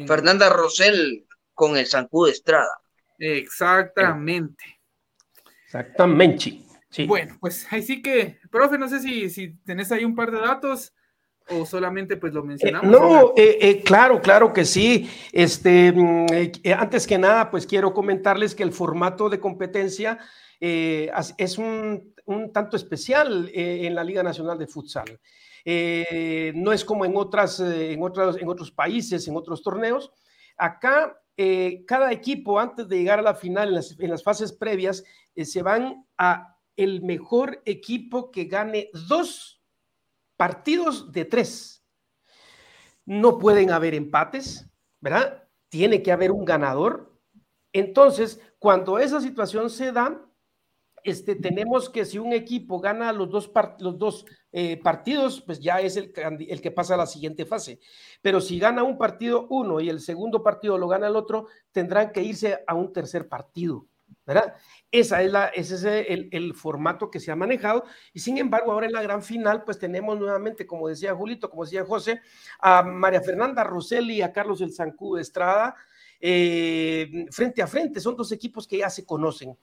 [0.07, 2.81] Fernanda Rosell con el Zancudo Estrada.
[3.19, 4.81] Exactamente.
[5.65, 6.63] Exactamente.
[6.93, 7.07] Sí.
[7.07, 10.39] Bueno, pues ahí sí que, profe, no sé si, si tenés ahí un par de
[10.39, 10.93] datos
[11.49, 12.91] o solamente pues lo eh, mencionamos?
[12.91, 15.11] no, eh, eh, claro, claro que sí.
[15.33, 16.27] Este, mm,
[16.77, 20.19] antes que nada, pues quiero comentarles que el formato de competencia
[20.61, 22.15] es un,
[22.53, 25.19] tanto especial en la Liga Nacional de Futsal.
[25.65, 30.13] no es como en, otras, en, otros, en otros países, en otros torneos.
[30.57, 31.21] Acá,
[31.85, 35.03] cada equipo, antes de llegar a la final, en las, en las fases previas,
[35.35, 39.63] se van a el mejor equipo que gane dos
[40.37, 41.85] partidos de tres.
[43.05, 44.69] No pueden haber empates,
[45.01, 45.49] ¿verdad?
[45.69, 47.19] Tiene que haber un ganador.
[47.73, 50.25] Entonces, cuando esa situación se da,
[51.05, 53.51] este, tenemos que si un equipo gana los dos,
[53.81, 56.13] los dos eh, partidos, pues ya es el,
[56.49, 57.81] el, que pasa a la siguiente fase.
[58.21, 62.13] Pero si gana un partido uno y el segundo partido lo gana el otro, tendrán
[62.13, 63.89] que irse a un tercer partido.
[64.91, 68.87] Esa es ese es el, el, formato que se ha manejado y sin embargo ahora
[68.87, 72.21] en la gran final pues tenemos nuevamente, como decía Julito, como decía José,
[72.59, 75.75] a María Fernanda Rosselli y a Carlos El Zancú Estrada
[76.21, 79.57] eh, frente a frente, son dos equipos que ya se conocen,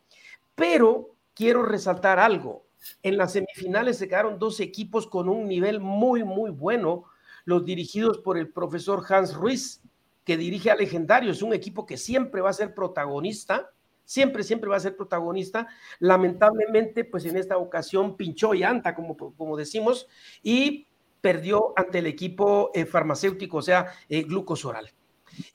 [0.55, 2.65] pero quiero resaltar algo,
[3.03, 7.05] en las semifinales se quedaron dos equipos con un nivel muy, muy bueno,
[7.45, 9.81] los dirigidos por el profesor Hans Ruiz,
[10.23, 13.71] que dirige a Legendarios, un equipo que siempre va a ser protagonista,
[14.09, 15.67] siempre, siempre va a ser protagonista.
[15.99, 20.07] Lamentablemente, pues en esta ocasión pinchó y anta, como, como decimos,
[20.41, 20.87] y
[21.21, 24.91] perdió ante el equipo eh, farmacéutico, o sea, eh, glucosoral.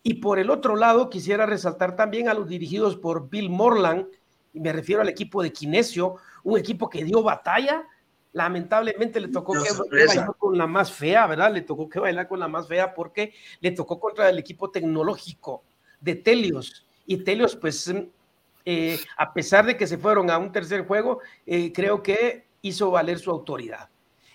[0.05, 4.07] Y por el otro lado, quisiera resaltar también a los dirigidos por Bill Morland,
[4.53, 7.89] y me refiero al equipo de Kinesio, un equipo que dio batalla.
[8.35, 11.53] Lamentablemente le tocó que, bailar con la más fea, ¿verdad?
[11.53, 15.65] Le tocó que bailar con la más fea porque le tocó contra el equipo tecnológico
[16.01, 16.87] de Telios.
[17.05, 17.93] Y Telios, pues
[18.65, 22.91] eh, a pesar de que se fueron a un tercer juego, eh, creo que hizo
[22.91, 23.89] valer su autoridad.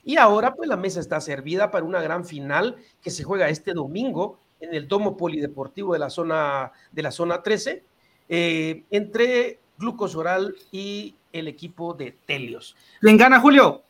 [0.04, 3.74] Y ahora pues la mesa está servida para una gran final que se juega este
[3.74, 7.84] domingo en el Domo Polideportivo de la zona, de la zona 13
[8.30, 12.76] eh, entre Glucos Oral y el equipo de Telios.
[13.02, 13.84] ¿Quién gana, Julio?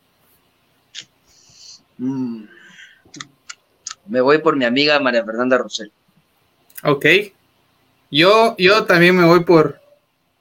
[1.98, 2.44] Mm.
[4.06, 5.92] Me voy por mi amiga María Fernanda Rosel.
[6.82, 7.06] Ok.
[8.10, 9.79] Yo, yo también me voy por,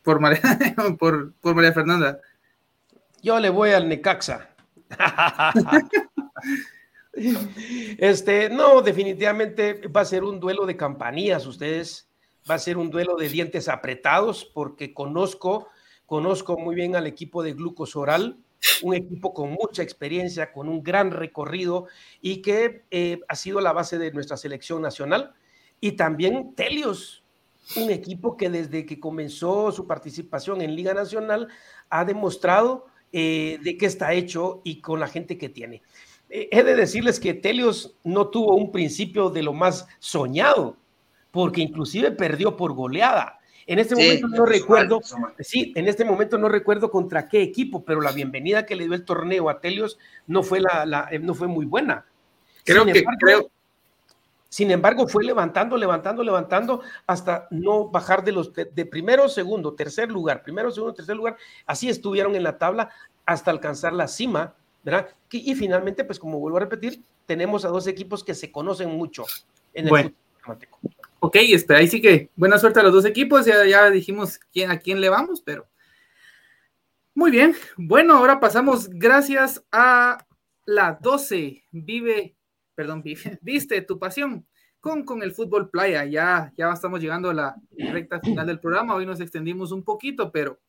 [0.03, 0.41] por María,
[0.99, 2.19] por, María Fernanda.
[3.21, 4.49] Yo le voy al Necaxa.
[7.13, 12.07] este, no, definitivamente va a ser un duelo de campanillas, ustedes.
[12.49, 15.67] Va a ser un duelo de dientes apretados, porque conozco,
[16.05, 18.37] conozco muy bien al equipo de Glucos Oral,
[18.81, 21.87] un equipo con mucha experiencia, con un gran recorrido
[22.21, 25.33] y que eh, ha sido la base de nuestra selección nacional.
[25.81, 27.18] Y también Telios,
[27.75, 31.47] un equipo que desde que comenzó su participación en Liga Nacional
[31.89, 35.81] ha demostrado eh, de qué está hecho y con la gente que tiene.
[36.29, 40.77] Eh, he de decirles que Telios no tuvo un principio de lo más soñado,
[41.31, 43.39] porque inclusive perdió por goleada.
[43.65, 44.99] En este momento no recuerdo,
[45.39, 48.95] sí, en este momento no recuerdo contra qué equipo, pero la bienvenida que le dio
[48.95, 52.05] el torneo a Telios no fue, la, eh, no fue muy buena.
[52.63, 53.51] Creo que, creo,
[54.49, 60.09] sin embargo, fue levantando, levantando, levantando hasta no bajar de los de, primero, segundo, tercer
[60.11, 61.37] lugar, primero, segundo, tercer lugar.
[61.67, 62.89] Así estuvieron en la tabla
[63.27, 65.07] hasta alcanzar la cima, ¿verdad?
[65.31, 69.23] Y, finalmente, pues como vuelvo a repetir, tenemos a dos equipos que se conocen mucho
[69.71, 70.11] en el bueno.
[71.19, 74.71] Ok, este, ahí sí que buena suerte a los dos equipos, ya, ya dijimos quién,
[74.71, 75.67] a quién le vamos, pero
[77.13, 80.25] Muy bien, bueno, ahora pasamos gracias a
[80.65, 81.65] la 12.
[81.71, 82.35] Vive,
[82.79, 83.03] perdón,
[83.41, 84.47] viste tu pasión
[84.79, 86.05] con, con el fútbol playa.
[86.05, 88.95] Ya, ya estamos llegando a la recta final del programa.
[88.95, 90.61] Hoy nos extendimos un poquito, pero,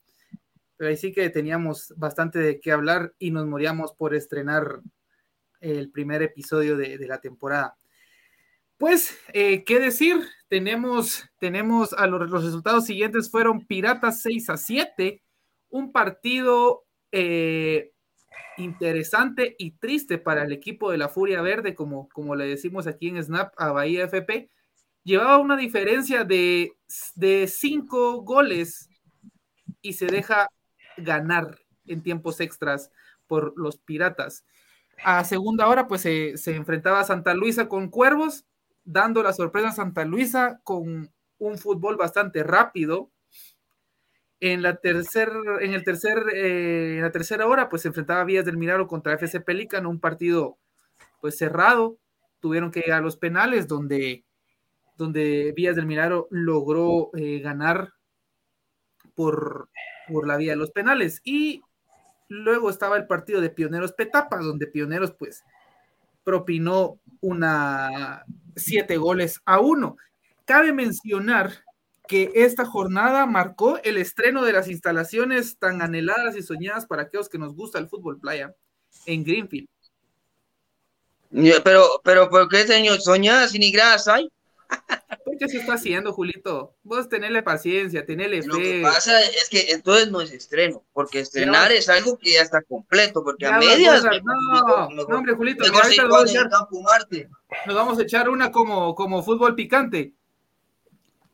[0.76, 4.80] pero ahí sí que teníamos bastante de qué hablar y nos moríamos por estrenar
[5.60, 7.78] el primer episodio de, de la temporada.
[8.76, 10.16] Pues, eh, ¿qué decir?
[10.48, 15.22] Tenemos, tenemos a los, los, resultados siguientes fueron Piratas 6 a 7
[15.68, 17.92] un partido eh,
[18.56, 23.08] interesante y triste para el equipo de la Furia Verde, como, como le decimos aquí
[23.08, 24.50] en Snap a Bahía FP.
[25.04, 26.72] Llevaba una diferencia de,
[27.14, 28.88] de cinco goles
[29.80, 30.48] y se deja
[30.96, 32.90] ganar en tiempos extras
[33.26, 34.44] por los Piratas.
[35.02, 38.44] A segunda hora, pues se, se enfrentaba a Santa Luisa con Cuervos,
[38.84, 43.10] dando la sorpresa a Santa Luisa con un fútbol bastante rápido,
[44.40, 45.30] en la, tercer,
[45.60, 49.12] en el tercer, eh, en la tercera hora, pues se enfrentaba Vías del Milagro contra
[49.12, 50.58] FC Pelícano, un partido
[51.20, 51.98] pues cerrado.
[52.40, 54.24] Tuvieron que ir a los penales, donde,
[54.96, 57.92] donde Vías del Milagro logró eh, ganar
[59.14, 59.68] por,
[60.08, 61.20] por la vía de los penales.
[61.22, 61.62] Y
[62.28, 65.44] luego estaba el partido de Pioneros Petapa, donde Pioneros pues
[66.24, 68.24] propinó una
[68.56, 69.96] siete goles a uno.
[70.46, 71.52] Cabe mencionar
[72.10, 77.28] que esta jornada marcó el estreno de las instalaciones tan anheladas y soñadas para aquellos
[77.28, 78.52] que nos gusta el fútbol playa
[79.06, 79.68] en Greenfield.
[81.62, 83.00] Pero, pero, ¿por qué, señor?
[83.00, 84.28] ¿Soñadas y ni grasa hay?
[85.24, 86.74] ¿Por qué se está haciendo, Julito?
[86.82, 88.48] Vos tenele paciencia, tenele fe.
[88.48, 92.42] Lo que pasa es que entonces no es estreno, porque estrenar es algo que ya
[92.42, 94.02] está completo, porque a medias.
[94.02, 95.72] no, no, hombre, Julito, nos
[97.76, 100.12] vamos a echar una como, como fútbol picante.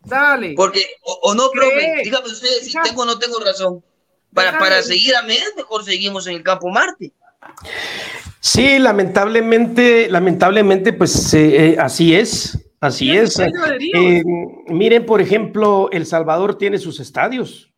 [0.06, 0.54] Dale.
[0.56, 3.84] Porque, o, no, profe, dígame usted si tengo o no tengo razón.
[4.32, 7.12] Para, para seguir a medias, mejor seguimos en el campo Marte.
[8.40, 13.38] Sí, lamentablemente, lamentablemente, pues eh, eh, así es, así es.
[13.38, 14.22] Eh,
[14.68, 17.72] miren, por ejemplo, El Salvador tiene sus estadios.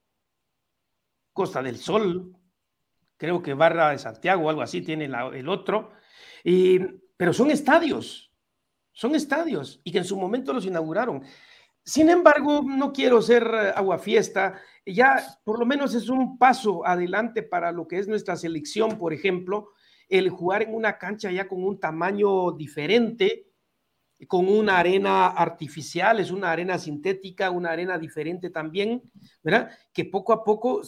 [1.32, 2.36] Costa del Sol,
[3.16, 5.92] creo que Barra de Santiago, algo así, tiene el otro.
[6.44, 6.80] Y,
[7.16, 8.32] pero son estadios,
[8.92, 11.22] son estadios, y que en su momento los inauguraron.
[11.84, 14.60] Sin embargo, no quiero ser aguafiesta.
[14.84, 19.12] Ya por lo menos es un paso adelante para lo que es nuestra selección, por
[19.12, 19.70] ejemplo,
[20.08, 23.48] el jugar en una cancha ya con un tamaño diferente,
[24.26, 29.02] con una arena artificial, es una arena sintética, una arena diferente también,
[29.42, 29.70] ¿verdad?
[29.92, 30.82] Que poco a poco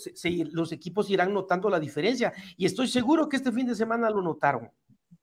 [0.53, 2.33] los equipos irán notando la diferencia.
[2.57, 4.71] Y estoy seguro que este fin de semana lo notaron,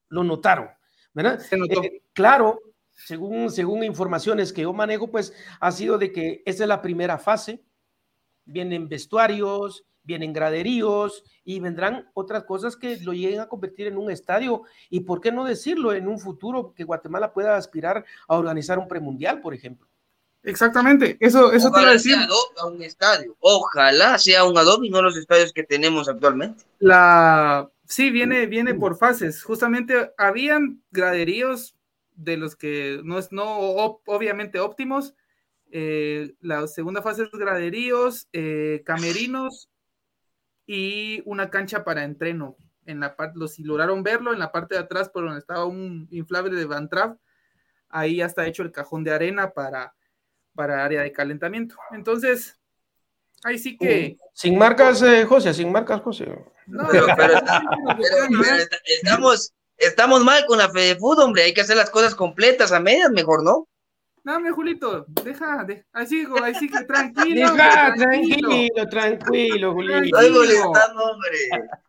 [0.09, 0.69] lo notaron,
[1.13, 1.41] ¿verdad?
[1.51, 2.61] Eh, claro,
[2.97, 7.17] según, según informaciones que yo manejo, pues ha sido de que esa es la primera
[7.17, 7.63] fase.
[8.43, 14.09] Vienen vestuarios, vienen graderíos y vendrán otras cosas que lo lleguen a convertir en un
[14.09, 14.63] estadio.
[14.89, 18.87] Y por qué no decirlo en un futuro que Guatemala pueda aspirar a organizar un
[18.87, 19.87] premundial, por ejemplo.
[20.43, 22.15] Exactamente, eso, eso te decir.
[22.57, 23.35] a un estadio.
[23.39, 26.63] Ojalá sea un adobe y no los estadios que tenemos actualmente.
[26.79, 29.43] La sí viene, viene por fases.
[29.43, 31.76] Justamente habían graderíos
[32.17, 33.57] de los que no es, no
[34.05, 35.15] obviamente óptimos.
[35.71, 39.69] Eh, la segunda fase es graderíos, eh, camerinos
[40.65, 42.57] y una cancha para entreno.
[42.85, 45.65] En la parte, los si lograron verlo, en la parte de atrás, por donde estaba
[45.65, 47.19] un inflable de Van Trapp,
[47.89, 49.93] ahí ya está hecho el cajón de arena para,
[50.55, 51.75] para área de calentamiento.
[51.91, 52.59] Entonces,
[53.43, 54.17] ahí sí que.
[54.33, 56.33] Sin marcas, eh, José, sin marcas, José.
[56.65, 57.39] No, pero,
[58.85, 61.43] estamos, Estamos mal con la fe de fútbol, hombre.
[61.43, 63.67] Hay que hacer las cosas completas a medias, mejor, ¿no?
[64.23, 67.49] No, mi Julito, deja, de, así, así que tranquilo.
[67.49, 70.03] Deja, tranquilo, tranquilo, Julito.
[70.03, 71.37] Estoy molestando, hombre.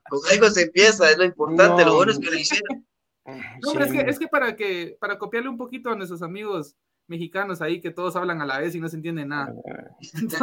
[0.09, 2.87] Con algo se empieza, es lo importante, lo bueno es que lo hicieron.
[3.27, 6.77] No, hombre, es que, es que para que, para copiarle un poquito a nuestros amigos
[7.09, 9.53] mexicanos ahí que todos hablan a la vez y no se entiende nada.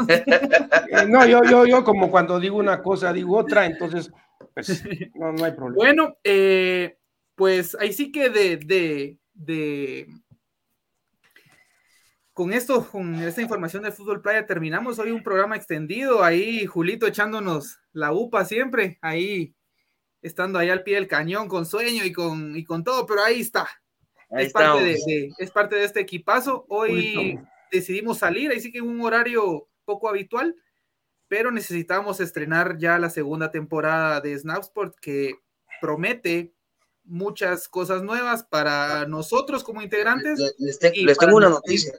[0.07, 4.11] Eh, no, yo, yo, yo como cuando digo una cosa digo otra, entonces
[4.53, 4.83] pues,
[5.15, 5.75] no, no hay problema.
[5.75, 6.97] Bueno, eh,
[7.35, 10.07] pues ahí sí que de, de, de,
[12.33, 17.07] con esto, con esta información del fútbol playa, terminamos hoy un programa extendido, ahí Julito
[17.07, 19.55] echándonos la UPA siempre, ahí
[20.21, 23.41] estando ahí al pie del cañón con sueño y con, y con todo, pero ahí
[23.41, 23.67] está.
[24.31, 26.65] es, parte de, es parte de este equipazo.
[26.67, 27.39] Hoy
[27.71, 30.55] decidimos salir, ahí sí que un horario poco habitual,
[31.27, 35.35] pero necesitamos estrenar ya la segunda temporada de Snapsport que
[35.79, 36.54] promete
[37.05, 40.39] muchas cosas nuevas para nosotros como integrantes.
[40.57, 40.79] Les,
[41.17, 41.93] tengo una noticia.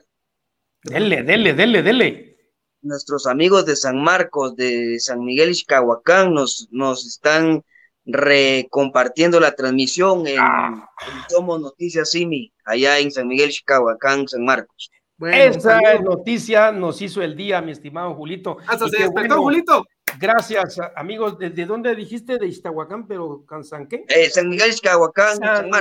[0.83, 2.37] Dele, dele, dele, dele.
[2.81, 7.63] nuestros amigos de San Marcos, de San Miguel Ixcahuacán, nos, nos están
[8.05, 10.89] recompartiendo la transmisión en, ah.
[11.29, 14.91] Somos Noticias Simi, allá en San Miguel Ixcahuacán, San Marcos.
[15.19, 18.57] Esa noticia nos hizo el día, mi estimado Julito.
[18.67, 19.83] Hasta se despertó, Julito.
[20.19, 21.37] Gracias, amigos.
[21.37, 22.37] ¿De, dónde dijiste?
[22.37, 24.05] ¿De Iztahuacán, pero San qué?
[24.07, 25.71] Eh, San Miguel Iztahuacán, San,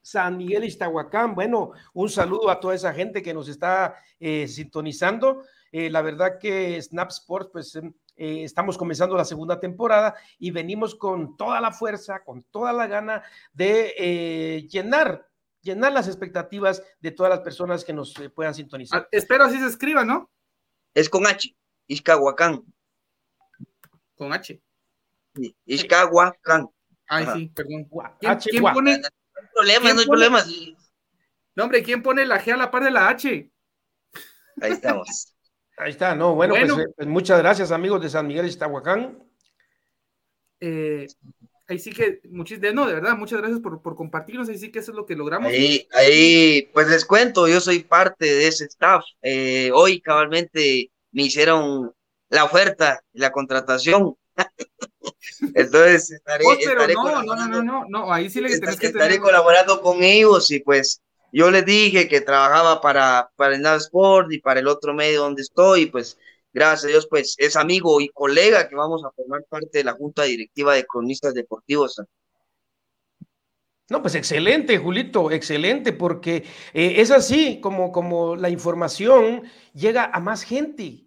[0.00, 1.34] San, Miguel Iztahuacán.
[1.34, 5.42] Bueno, un saludo a toda esa gente que nos está eh, sintonizando.
[5.72, 10.94] Eh, la verdad que Snap Sports, pues em, estamos comenzando la segunda temporada y venimos
[10.94, 13.22] con toda la fuerza, con toda la gana
[13.52, 15.28] de llenar
[15.62, 19.02] llenar las expectativas de todas las personas que nos puedan sintonizar.
[19.02, 20.28] Ah, espero así se escriba, ¿no?
[20.92, 21.54] Es con H,
[21.86, 22.64] Izcahuacán
[24.22, 24.60] con H.
[25.66, 26.68] Izcahuacán.
[27.08, 27.88] Ay, sí, perdón.
[28.40, 28.98] ¿Quién, pone?
[28.98, 30.44] No hay problema, no hay problema.
[31.56, 33.50] No, hombre, ¿quién pone la G a la par de la H?
[34.60, 35.34] Ahí estamos.
[35.76, 39.18] Ahí está, no, bueno, Pues, eh, pues, muchas gracias, amigos de San Miguel Iztahuacán.
[40.60, 41.08] Eh,
[41.66, 44.78] ahí sí que, muchísimas, no, de verdad, muchas gracias por, por, compartirnos, ahí sí que
[44.78, 45.50] eso es lo que logramos.
[45.50, 49.04] Ahí, ahí, pues les cuento, yo soy parte de ese staff.
[49.22, 51.92] Eh, hoy cabalmente me hicieron
[52.32, 54.16] la oferta, la contratación.
[55.54, 59.82] Entonces estaré, estaré no, no, no, no, no, ahí sí le estaré, que estaré colaborando
[59.82, 64.60] con ellos y pues yo les dije que trabajaba para, para el Sport y para
[64.60, 66.16] el otro medio donde estoy, pues
[66.54, 69.92] gracias a Dios, pues es amigo y colega que vamos a formar parte de la
[69.92, 72.00] Junta Directiva de Cronistas Deportivos.
[73.90, 79.42] No, pues excelente, Julito, excelente, porque eh, es así como, como la información
[79.74, 81.01] llega a más gente.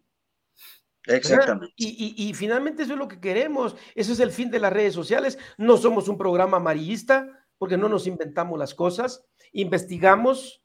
[1.08, 1.74] Exactamente.
[1.76, 3.76] Y, finalmente eso es lo que queremos.
[3.94, 5.38] Ese es el fin de las redes sociales.
[5.58, 7.28] No somos un programa amarillista
[7.58, 9.26] porque no nos inventamos las cosas.
[9.52, 10.64] Investigamos,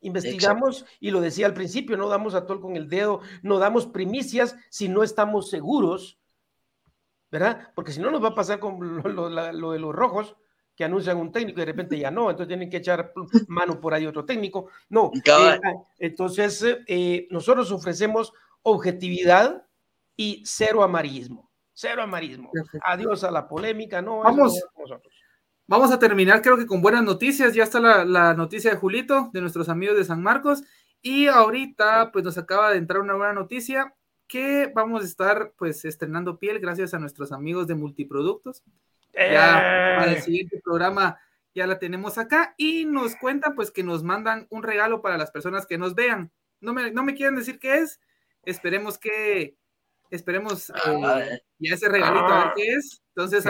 [0.00, 3.86] investigamos y lo decía al principio, no damos a todo con el dedo, no damos
[3.86, 6.18] primicias si no estamos seguros,
[7.30, 7.70] ¿verdad?
[7.74, 10.36] Porque si no nos va a pasar con lo, de los rojos
[10.74, 13.12] que anuncian un técnico y de repente ya no, entonces tienen que echar
[13.48, 14.68] mano por ahí otro técnico.
[14.88, 15.58] No, eh, ah,
[15.98, 19.66] entonces eh, nosotros ofrecemos objetividad,
[20.16, 21.50] y cero amarillismo.
[21.72, 22.50] Cero amarillismo.
[22.84, 24.18] Adiós a la polémica, no.
[24.18, 24.62] Vamos,
[25.66, 27.54] vamos a terminar, creo que con buenas noticias.
[27.54, 30.62] Ya está la, noticia de Julito, de nuestros amigos de San Marcos.
[31.00, 33.94] Y ahorita, pues nos acaba de entrar una buena noticia
[34.26, 38.62] que vamos a estar, pues, estrenando piel gracias a nuestros amigos de Multiproductos.
[39.14, 40.22] Ya para el eh.
[40.22, 41.18] siguiente programa
[41.54, 45.30] ya la tenemos acá y nos cuentan, pues, que nos mandan un regalo para las
[45.30, 46.30] personas que nos vean.
[46.60, 48.00] No me, no me quieren decir qué es.
[48.42, 49.56] Esperemos que
[50.10, 52.52] Esperemos ah, eh, ya ese regalito a ver ah.
[52.56, 53.00] qué es.
[53.14, 53.44] Entonces,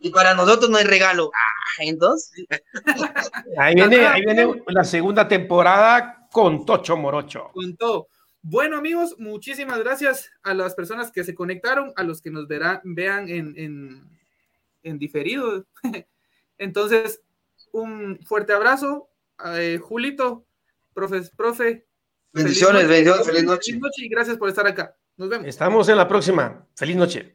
[0.00, 1.30] y, para, nosotros no hay regalo.
[1.34, 2.46] Ah, entonces.
[3.58, 7.50] ahí, viene, ahí viene la segunda temporada con Tocho Morocho.
[7.52, 8.08] Con todo.
[8.42, 12.80] Bueno, amigos, muchísimas gracias a las personas que se conectaron, a los que nos verán,
[12.84, 14.18] vean en, en,
[14.82, 15.64] en diferido.
[16.58, 17.22] Entonces,
[17.72, 19.08] un fuerte abrazo.
[19.46, 20.44] Eh, Julito,
[20.92, 21.86] profe, profe,
[22.34, 23.64] Bendiciones, bendiciones, feliz noche.
[23.72, 24.96] Feliz noche y gracias por estar acá.
[25.16, 25.46] Nos vemos.
[25.46, 26.66] Estamos en la próxima.
[26.74, 27.33] Feliz noche.